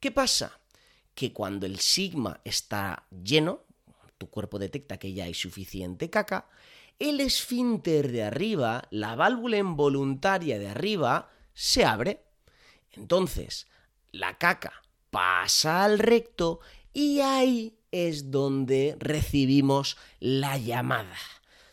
¿Qué 0.00 0.10
pasa? 0.10 0.60
Que 1.14 1.32
cuando 1.32 1.66
el 1.66 1.80
sigma 1.80 2.40
está 2.44 3.06
lleno, 3.10 3.64
tu 4.18 4.30
cuerpo 4.30 4.58
detecta 4.58 4.98
que 4.98 5.12
ya 5.12 5.24
hay 5.24 5.34
suficiente 5.34 6.08
caca, 6.08 6.48
el 6.98 7.20
esfínter 7.20 8.10
de 8.10 8.22
arriba, 8.22 8.84
la 8.90 9.14
válvula 9.16 9.58
involuntaria 9.58 10.58
de 10.58 10.68
arriba, 10.68 11.30
se 11.52 11.84
abre. 11.84 12.24
Entonces, 12.92 13.66
la 14.12 14.38
caca 14.38 14.82
pasa 15.16 15.82
al 15.82 15.98
recto 15.98 16.60
y 16.92 17.20
ahí 17.20 17.78
es 17.90 18.30
donde 18.30 18.96
recibimos 18.98 19.96
la 20.20 20.58
llamada, 20.58 21.16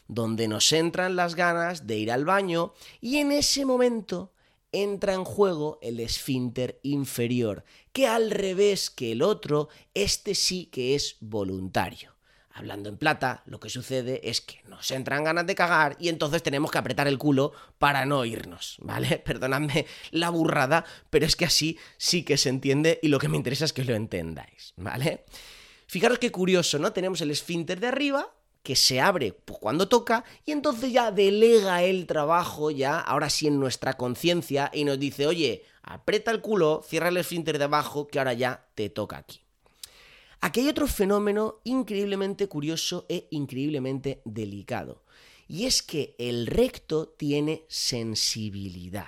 donde 0.08 0.47
nos 0.47 0.71
entran 0.71 1.17
las 1.17 1.36
ganas 1.36 1.86
de 1.86 1.97
ir 1.97 2.10
al 2.13 2.23
baño 2.23 2.73
y 3.01 3.17
en 3.17 3.34
ese 3.34 3.65
momento 3.65 4.32
entra 4.71 5.13
en 5.13 5.25
juego 5.25 5.77
el 5.82 5.99
esfínter 5.99 6.79
inferior, 6.84 7.65
que 7.91 8.08
al 8.08 8.32
revés 8.32 8.89
que 8.89 9.12
el 9.12 9.21
otro, 9.21 9.67
este 9.93 10.36
sí 10.36 10.67
que 10.67 10.95
es 10.95 11.17
voluntario. 11.19 12.12
Hablando 12.56 12.88
en 12.88 12.98
plata, 12.98 13.42
lo 13.48 13.60
que 13.60 13.70
sucede 13.70 14.30
es 14.30 14.39
que 14.39 14.62
nos 14.68 14.92
entran 14.92 15.24
ganas 15.24 15.48
de 15.48 15.56
cagar 15.56 15.98
y 16.00 16.10
entonces 16.10 16.44
tenemos 16.44 16.70
que 16.70 16.78
apretar 16.78 17.08
el 17.08 17.18
culo 17.18 17.52
para 17.80 18.06
no 18.06 18.26
irnos, 18.26 18.78
¿vale? 18.80 19.18
Perdonadme 19.26 19.88
la 20.12 20.30
burrada, 20.30 20.86
pero 21.10 21.26
es 21.26 21.36
que 21.36 21.46
así 21.46 21.80
sí 21.98 22.24
que 22.24 22.38
se 22.38 22.50
entiende 22.50 23.00
y 23.02 23.08
lo 23.08 23.18
que 23.18 23.28
me 23.28 23.38
interesa 23.38 23.66
es 23.66 23.74
que 23.74 23.84
lo 23.84 23.96
entendáis, 23.96 24.74
¿vale? 24.78 25.26
Fijaros 25.88 26.20
qué 26.20 26.32
curioso, 26.32 26.78
¿no? 26.78 26.94
Tenemos 26.94 27.22
el 27.22 27.32
esfínter 27.32 27.80
de 27.80 27.88
arriba, 27.88 28.32
que 28.62 28.76
se 28.76 29.02
abre 29.02 29.34
pues, 29.34 29.60
cuando 29.60 29.89
toca 29.89 30.24
y 30.46 30.52
entonces 30.52 30.92
ya 30.92 31.12
delega 31.12 31.84
el 31.84 32.08
trabajo 32.08 32.72
ya, 32.72 33.00
ahora 33.00 33.30
sí 33.30 33.48
en 33.48 33.60
nuestra 33.60 33.94
conciencia 33.94 34.72
y 34.74 34.86
nos 34.86 34.98
dice, 35.00 35.28
oye, 35.28 35.66
aprieta 35.82 36.32
el 36.32 36.42
culo, 36.42 36.82
cierra 36.88 37.10
el 37.10 37.18
esfínter 37.18 37.58
de 37.58 37.66
abajo 37.66 38.08
que 38.08 38.20
ahora 38.20 38.34
ya 38.34 38.66
te 38.74 38.89
toca 38.89 39.18
aquí. 39.18 39.42
Aquí 40.45 40.60
hay 40.60 40.67
otro 40.67 40.88
fenómeno 40.88 41.62
increíblemente 41.63 42.49
curioso 42.49 43.06
e 43.08 43.29
increíblemente 43.32 44.21
delicado 44.25 45.06
y 45.47 45.67
es 45.67 45.82
que 45.82 46.17
el 46.19 46.47
recto 46.47 47.08
tiene 47.08 47.63
sensibilidad. 47.69 49.08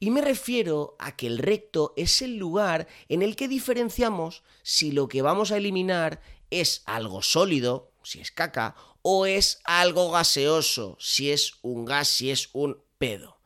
Y 0.00 0.08
me 0.08 0.22
refiero 0.22 0.96
a 0.98 1.14
que 1.14 1.26
el 1.26 1.36
recto 1.36 1.92
es 1.98 2.22
el 2.22 2.38
lugar 2.38 2.88
en 3.10 3.20
el 3.20 3.36
que 3.36 3.48
diferenciamos 3.48 4.44
si 4.62 4.92
lo 4.92 5.08
que 5.08 5.20
vamos 5.20 5.52
a 5.52 5.58
eliminar 5.58 6.22
es 6.48 6.80
algo 6.86 7.20
sólido, 7.20 7.90
si 8.02 8.22
es 8.22 8.30
caca, 8.30 8.74
o 9.02 9.26
es 9.26 9.60
algo 9.64 10.10
gaseoso, 10.10 10.96
si 10.98 11.32
es 11.32 11.52
un 11.60 11.84
gas, 11.84 12.08
si 12.08 12.30
es 12.30 12.48
un 12.54 12.78
pedo. 12.96 13.36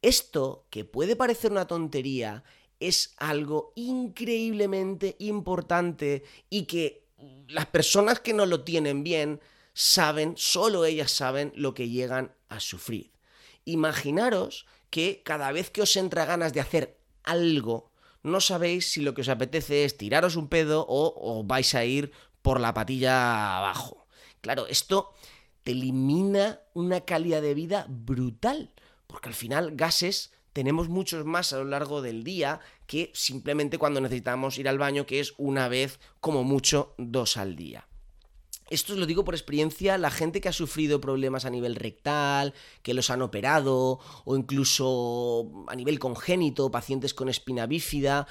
Esto, 0.00 0.64
que 0.70 0.86
puede 0.86 1.16
parecer 1.16 1.52
una 1.52 1.66
tontería, 1.66 2.44
es 2.88 3.14
algo 3.16 3.72
increíblemente 3.76 5.16
importante 5.18 6.24
y 6.50 6.64
que 6.64 7.04
las 7.48 7.66
personas 7.66 8.20
que 8.20 8.32
no 8.32 8.46
lo 8.46 8.62
tienen 8.62 9.04
bien 9.04 9.40
saben, 9.74 10.34
solo 10.36 10.84
ellas 10.84 11.12
saben 11.12 11.52
lo 11.54 11.74
que 11.74 11.88
llegan 11.88 12.32
a 12.48 12.60
sufrir. 12.60 13.12
Imaginaros 13.64 14.66
que 14.90 15.22
cada 15.24 15.52
vez 15.52 15.70
que 15.70 15.82
os 15.82 15.96
entra 15.96 16.24
ganas 16.24 16.52
de 16.52 16.60
hacer 16.60 16.98
algo, 17.24 17.90
no 18.22 18.40
sabéis 18.40 18.90
si 18.90 19.00
lo 19.00 19.14
que 19.14 19.22
os 19.22 19.28
apetece 19.28 19.84
es 19.84 19.96
tiraros 19.96 20.36
un 20.36 20.48
pedo 20.48 20.84
o, 20.88 21.42
vais 21.44 21.74
a 21.74 21.84
ir 21.84 22.12
por 22.42 22.60
la 22.60 22.74
patilla 22.74 23.58
abajo. 23.58 24.06
Claro, 24.40 24.66
esto 24.66 25.14
te 25.62 25.72
elimina 25.72 26.60
una 26.74 27.02
calidad 27.02 27.42
de 27.42 27.54
vida 27.54 27.86
brutal, 27.88 28.72
porque 29.06 29.28
al 29.28 29.34
final 29.34 29.76
gases 29.76 30.32
tenemos 30.52 30.88
muchos 30.88 31.24
más 31.24 31.52
a 31.52 31.58
lo 31.58 31.64
largo 31.64 32.02
del 32.02 32.24
día 32.24 32.60
que 32.86 33.10
simplemente 33.14 33.78
cuando 33.78 34.00
necesitamos 34.00 34.58
ir 34.58 34.68
al 34.68 34.78
baño, 34.78 35.06
que 35.06 35.20
es 35.20 35.34
una 35.38 35.68
vez 35.68 35.98
como 36.20 36.44
mucho 36.44 36.94
dos 36.98 37.36
al 37.36 37.56
día. 37.56 37.86
Esto 38.70 38.94
lo 38.94 39.04
digo 39.04 39.24
por 39.24 39.34
experiencia, 39.34 39.98
la 39.98 40.10
gente 40.10 40.40
que 40.40 40.48
ha 40.48 40.52
sufrido 40.52 40.98
problemas 40.98 41.44
a 41.44 41.50
nivel 41.50 41.76
rectal, 41.76 42.54
que 42.82 42.94
los 42.94 43.10
han 43.10 43.20
operado, 43.20 43.98
o 44.24 44.36
incluso 44.36 45.66
a 45.68 45.74
nivel 45.74 45.98
congénito, 45.98 46.70
pacientes 46.70 47.12
con 47.12 47.28
espina 47.28 47.66
bífida, 47.66 48.26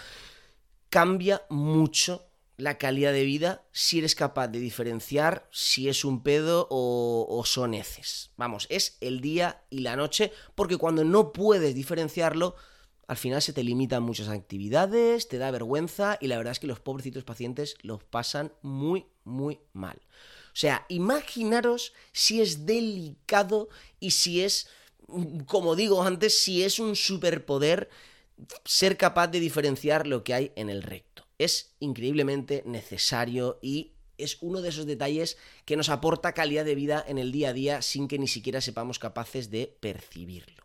cambia 0.89 1.43
mucho 1.49 2.30
la 2.57 2.77
calidad 2.77 3.13
de 3.13 3.23
vida 3.23 3.63
si 3.71 3.99
eres 3.99 4.15
capaz 4.15 4.47
de 4.47 4.59
diferenciar 4.59 5.47
si 5.51 5.89
es 5.89 6.05
un 6.05 6.21
pedo 6.21 6.67
o, 6.69 7.41
son 7.45 7.73
heces. 7.73 8.31
Vamos, 8.37 8.67
es 8.69 8.97
el 9.01 9.21
día 9.21 9.63
y 9.69 9.79
la 9.79 9.95
noche, 9.95 10.31
porque 10.55 10.77
cuando 10.77 11.03
no 11.03 11.33
puedes 11.33 11.73
diferenciarlo, 11.73 12.55
al 13.07 13.17
final 13.17 13.41
se 13.41 13.53
te 13.53 13.63
limitan 13.63 14.03
muchas 14.03 14.29
actividades, 14.29 15.27
te 15.27 15.37
da 15.37 15.51
vergüenza 15.51 16.17
y 16.21 16.27
la 16.27 16.37
verdad 16.37 16.51
es 16.51 16.59
que 16.59 16.67
los 16.67 16.79
pobrecitos 16.79 17.23
pacientes 17.23 17.75
los 17.81 18.03
pasan 18.03 18.53
muy, 18.61 19.07
muy 19.23 19.59
mal. 19.73 19.99
O 20.53 20.55
sea, 20.55 20.85
imaginaros 20.89 21.93
si 22.11 22.41
es 22.41 22.65
delicado 22.65 23.69
y 23.99 24.11
si 24.11 24.43
es, 24.43 24.67
como 25.45 25.75
digo 25.75 26.03
antes, 26.03 26.39
si 26.39 26.63
es 26.63 26.79
un 26.79 26.95
superpoder 26.95 27.89
ser 28.65 28.97
capaz 28.97 29.27
de 29.27 29.39
diferenciar 29.39 30.07
lo 30.07 30.23
que 30.23 30.33
hay 30.33 30.51
en 30.55 30.69
el 30.69 30.83
recto. 30.83 31.10
Es 31.41 31.73
increíblemente 31.79 32.61
necesario 32.67 33.57
y 33.63 33.93
es 34.19 34.37
uno 34.41 34.61
de 34.61 34.69
esos 34.69 34.85
detalles 34.85 35.39
que 35.65 35.75
nos 35.75 35.89
aporta 35.89 36.35
calidad 36.35 36.65
de 36.65 36.75
vida 36.75 37.03
en 37.07 37.17
el 37.17 37.31
día 37.31 37.49
a 37.49 37.53
día 37.53 37.81
sin 37.81 38.07
que 38.07 38.19
ni 38.19 38.27
siquiera 38.27 38.61
sepamos 38.61 38.99
capaces 38.99 39.49
de 39.49 39.65
percibirlo. 39.79 40.63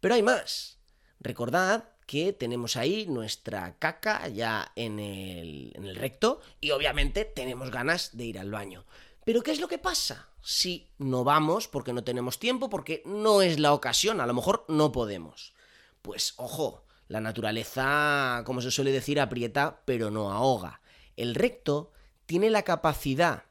Pero 0.00 0.16
hay 0.16 0.22
más. 0.24 0.78
Recordad 1.20 1.90
que 2.08 2.32
tenemos 2.32 2.76
ahí 2.76 3.06
nuestra 3.06 3.78
caca 3.78 4.26
ya 4.26 4.72
en 4.74 4.98
el, 4.98 5.94
recto 5.94 6.40
y 6.60 6.72
obviamente 6.72 7.24
tenemos 7.24 7.70
ganas 7.70 8.16
de 8.16 8.24
ir 8.24 8.40
al 8.40 8.50
baño. 8.50 8.86
Pero 9.24 9.44
¿qué 9.44 9.52
es 9.52 9.60
lo 9.60 9.68
que 9.68 9.78
pasa? 9.78 10.28
Si 10.42 10.88
no 10.98 11.22
vamos 11.22 11.68
porque 11.68 11.92
no 11.92 12.02
tenemos 12.02 12.40
tiempo, 12.40 12.68
porque 12.68 13.04
no 13.06 13.42
es 13.42 13.60
la 13.60 13.72
ocasión, 13.72 14.20
a 14.20 14.26
lo 14.26 14.34
mejor 14.34 14.64
no 14.66 14.90
podemos. 14.90 15.54
Pues 16.02 16.34
ojo, 16.36 16.84
la 17.08 17.20
naturaleza, 17.20 18.42
como 18.44 18.60
se 18.60 18.70
suele 18.70 18.92
decir, 18.92 19.20
aprieta 19.20 19.82
pero 19.84 20.10
no 20.10 20.30
ahoga. 20.32 20.80
El 21.16 21.34
recto 21.34 21.92
tiene 22.26 22.50
la 22.50 22.62
capacidad 22.62 23.44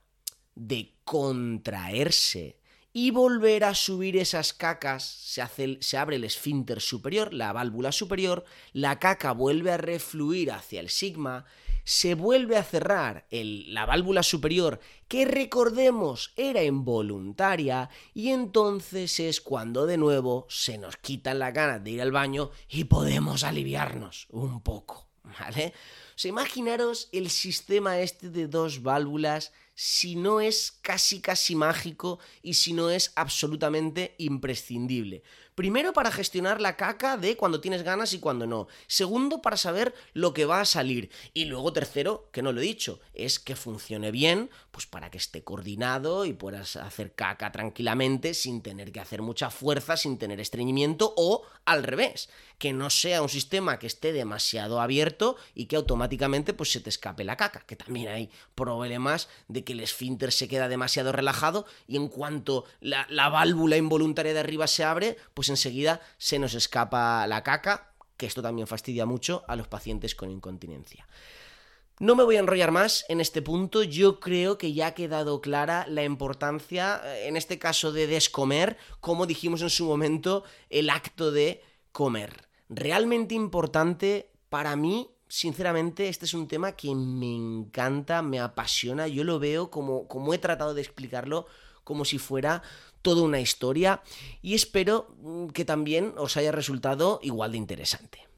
de 0.55 0.95
contraerse 1.03 2.59
y 2.95 3.09
volver 3.09 3.63
a 3.63 3.73
subir 3.73 4.17
esas 4.17 4.53
cacas, 4.53 5.03
se, 5.03 5.41
hace, 5.41 5.79
se 5.81 5.97
abre 5.97 6.17
el 6.17 6.23
esfínter 6.23 6.79
superior, 6.79 7.33
la 7.33 7.51
válvula 7.51 7.91
superior, 7.91 8.45
la 8.71 8.99
caca 8.99 9.31
vuelve 9.31 9.71
a 9.71 9.77
refluir 9.77 10.51
hacia 10.51 10.79
el 10.79 10.89
sigma, 10.89 11.45
se 11.83 12.15
vuelve 12.15 12.57
a 12.57 12.63
cerrar 12.63 13.27
la 13.29 13.85
válvula 13.85 14.23
superior, 14.23 14.79
que 15.07 15.25
recordemos 15.25 16.33
era 16.35 16.63
involuntaria, 16.63 17.89
y 18.13 18.29
entonces 18.29 19.19
es 19.19 19.41
cuando 19.41 19.85
de 19.85 19.97
nuevo 19.97 20.45
se 20.49 20.77
nos 20.77 20.97
quitan 20.97 21.39
las 21.39 21.53
ganas 21.53 21.83
de 21.83 21.91
ir 21.91 22.01
al 22.01 22.11
baño 22.11 22.51
y 22.69 22.85
podemos 22.85 23.43
aliviarnos 23.43 24.27
un 24.29 24.61
poco, 24.61 25.09
¿vale? 25.23 25.73
Imaginaros 26.23 27.09
el 27.11 27.29
sistema 27.29 27.99
este 27.99 28.29
de 28.29 28.47
dos 28.47 28.81
válvulas 28.81 29.51
si 29.75 30.15
no 30.15 30.39
es 30.39 30.71
casi 30.71 31.19
casi 31.19 31.55
mágico 31.55 32.19
y 32.41 32.53
si 32.53 32.73
no 32.73 32.89
es 32.89 33.11
absolutamente 33.15 34.15
imprescindible. 34.19 35.23
Primero 35.55 35.93
para 35.93 36.11
gestionar 36.11 36.59
la 36.59 36.75
caca 36.77 37.17
de 37.17 37.37
cuando 37.37 37.61
tienes 37.61 37.83
ganas 37.83 38.13
y 38.13 38.19
cuando 38.19 38.47
no. 38.47 38.67
Segundo 38.87 39.41
para 39.41 39.57
saber 39.57 39.93
lo 40.13 40.33
que 40.33 40.45
va 40.45 40.61
a 40.61 40.65
salir. 40.65 41.11
Y 41.33 41.45
luego 41.45 41.73
tercero, 41.73 42.29
que 42.31 42.41
no 42.41 42.51
lo 42.51 42.61
he 42.61 42.63
dicho, 42.63 42.99
es 43.13 43.39
que 43.39 43.55
funcione 43.55 44.11
bien, 44.11 44.49
pues 44.71 44.87
para 44.87 45.11
que 45.11 45.17
esté 45.17 45.43
coordinado 45.43 46.25
y 46.25 46.33
puedas 46.33 46.75
hacer 46.75 47.13
caca 47.13 47.51
tranquilamente 47.51 48.33
sin 48.33 48.61
tener 48.61 48.91
que 48.91 48.99
hacer 48.99 49.21
mucha 49.21 49.49
fuerza, 49.49 49.97
sin 49.97 50.17
tener 50.17 50.39
estreñimiento 50.39 51.13
o 51.17 51.43
al 51.65 51.83
revés, 51.83 52.29
que 52.57 52.73
no 52.73 52.89
sea 52.89 53.21
un 53.21 53.29
sistema 53.29 53.79
que 53.79 53.87
esté 53.87 54.11
demasiado 54.11 54.81
abierto 54.81 55.37
y 55.53 55.65
que 55.65 55.75
automáticamente 55.75 56.53
pues 56.53 56.71
se 56.71 56.79
te 56.79 56.89
escape 56.89 57.23
la 57.23 57.37
caca, 57.37 57.63
que 57.65 57.75
también 57.75 58.09
hay 58.09 58.29
problemas 58.55 59.29
de 59.47 59.63
que 59.63 59.73
el 59.73 59.79
esfínter 59.79 60.31
se 60.31 60.47
queda 60.47 60.67
demasiado 60.67 61.11
relajado 61.11 61.65
y 61.87 61.95
en 61.95 62.07
cuanto 62.07 62.65
la, 62.81 63.05
la 63.09 63.29
válvula 63.29 63.77
involuntaria 63.77 64.33
de 64.33 64.39
arriba 64.39 64.67
se 64.67 64.83
abre, 64.83 65.17
pues 65.33 65.42
pues 65.43 65.49
enseguida 65.49 65.99
se 66.17 66.39
nos 66.39 66.53
escapa 66.53 67.27
la 67.27 67.43
caca, 67.43 67.91
que 68.15 68.25
esto 68.25 68.41
también 68.41 68.65
fastidia 68.65 69.05
mucho 69.05 69.43
a 69.49 69.57
los 69.57 69.67
pacientes 69.67 70.15
con 70.15 70.31
incontinencia. 70.31 71.05
No 71.99 72.15
me 72.15 72.23
voy 72.23 72.37
a 72.37 72.39
enrollar 72.39 72.71
más 72.71 73.03
en 73.09 73.19
este 73.19 73.41
punto, 73.41 73.83
yo 73.83 74.21
creo 74.21 74.57
que 74.57 74.71
ya 74.71 74.87
ha 74.87 74.93
quedado 74.93 75.41
clara 75.41 75.85
la 75.89 76.05
importancia, 76.05 77.01
eh, 77.03 77.27
en 77.27 77.35
este 77.35 77.59
caso 77.59 77.91
de 77.91 78.07
descomer, 78.07 78.77
como 79.01 79.25
dijimos 79.25 79.61
en 79.61 79.69
su 79.69 79.83
momento, 79.83 80.45
el 80.69 80.89
acto 80.89 81.33
de 81.33 81.61
comer. 81.91 82.47
Realmente 82.69 83.35
importante 83.35 84.31
para 84.47 84.77
mí, 84.77 85.09
sinceramente, 85.27 86.07
este 86.07 86.23
es 86.23 86.33
un 86.33 86.47
tema 86.47 86.71
que 86.71 86.95
me 86.95 87.35
encanta, 87.35 88.21
me 88.21 88.39
apasiona, 88.39 89.09
yo 89.09 89.25
lo 89.25 89.39
veo 89.39 89.69
como, 89.69 90.07
como 90.07 90.33
he 90.33 90.37
tratado 90.37 90.73
de 90.73 90.81
explicarlo, 90.81 91.47
como 91.83 92.05
si 92.05 92.17
fuera 92.17 92.63
toda 93.03 93.21
una 93.21 93.39
historia 93.39 94.01
y 94.41 94.55
espero 94.55 95.15
mm, 95.21 95.49
que 95.49 95.65
también 95.65 96.15
os 96.17 96.35
haya 96.37 96.51
resultado 96.51 97.19
igual 97.21 97.51
de 97.51 97.59
interesante. 97.59 98.32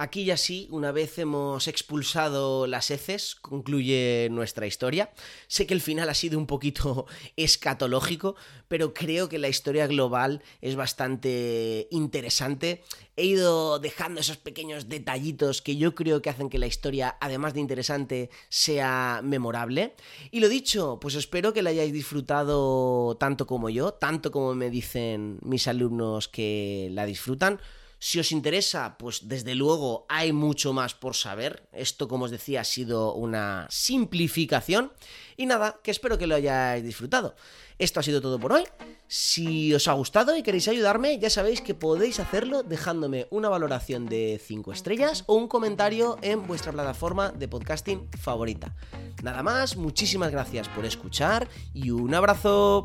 Aquí 0.00 0.24
ya 0.24 0.36
sí, 0.36 0.68
una 0.70 0.92
vez 0.92 1.18
hemos 1.18 1.66
expulsado 1.66 2.68
las 2.68 2.92
heces, 2.92 3.34
concluye 3.34 4.28
nuestra 4.30 4.64
historia. 4.64 5.10
Sé 5.48 5.66
que 5.66 5.74
el 5.74 5.80
final 5.80 6.08
ha 6.08 6.14
sido 6.14 6.38
un 6.38 6.46
poquito 6.46 7.06
escatológico, 7.36 8.36
pero 8.68 8.94
creo 8.94 9.28
que 9.28 9.38
la 9.38 9.48
historia 9.48 9.88
global 9.88 10.40
es 10.60 10.76
bastante 10.76 11.88
interesante. 11.90 12.84
He 13.16 13.24
ido 13.24 13.80
dejando 13.80 14.20
esos 14.20 14.36
pequeños 14.36 14.88
detallitos 14.88 15.62
que 15.62 15.76
yo 15.76 15.96
creo 15.96 16.22
que 16.22 16.30
hacen 16.30 16.48
que 16.48 16.58
la 16.58 16.68
historia, 16.68 17.16
además 17.20 17.54
de 17.54 17.60
interesante, 17.60 18.30
sea 18.48 19.20
memorable. 19.24 19.96
Y 20.30 20.38
lo 20.38 20.48
dicho, 20.48 21.00
pues 21.00 21.16
espero 21.16 21.52
que 21.52 21.62
la 21.62 21.70
hayáis 21.70 21.92
disfrutado 21.92 23.16
tanto 23.18 23.48
como 23.48 23.68
yo, 23.68 23.94
tanto 23.94 24.30
como 24.30 24.54
me 24.54 24.70
dicen 24.70 25.40
mis 25.42 25.66
alumnos 25.66 26.28
que 26.28 26.88
la 26.92 27.04
disfrutan. 27.04 27.58
Si 28.00 28.20
os 28.20 28.30
interesa, 28.30 28.96
pues 28.96 29.28
desde 29.28 29.54
luego 29.54 30.06
hay 30.08 30.32
mucho 30.32 30.72
más 30.72 30.94
por 30.94 31.16
saber. 31.16 31.68
Esto, 31.72 32.06
como 32.06 32.26
os 32.26 32.30
decía, 32.30 32.60
ha 32.60 32.64
sido 32.64 33.14
una 33.14 33.66
simplificación. 33.70 34.92
Y 35.36 35.46
nada, 35.46 35.80
que 35.82 35.90
espero 35.90 36.16
que 36.16 36.26
lo 36.26 36.36
hayáis 36.36 36.84
disfrutado. 36.84 37.34
Esto 37.78 38.00
ha 38.00 38.02
sido 38.02 38.20
todo 38.20 38.38
por 38.38 38.52
hoy. 38.52 38.64
Si 39.08 39.72
os 39.74 39.88
ha 39.88 39.92
gustado 39.94 40.36
y 40.36 40.42
queréis 40.42 40.68
ayudarme, 40.68 41.18
ya 41.18 41.30
sabéis 41.30 41.60
que 41.60 41.74
podéis 41.74 42.20
hacerlo 42.20 42.62
dejándome 42.62 43.26
una 43.30 43.48
valoración 43.48 44.06
de 44.06 44.40
5 44.44 44.72
estrellas 44.72 45.24
o 45.26 45.34
un 45.34 45.48
comentario 45.48 46.18
en 46.22 46.46
vuestra 46.46 46.72
plataforma 46.72 47.30
de 47.30 47.48
podcasting 47.48 48.08
favorita. 48.18 48.74
Nada 49.22 49.42
más, 49.42 49.76
muchísimas 49.76 50.30
gracias 50.30 50.68
por 50.68 50.84
escuchar 50.84 51.48
y 51.72 51.90
un 51.90 52.14
abrazo. 52.14 52.84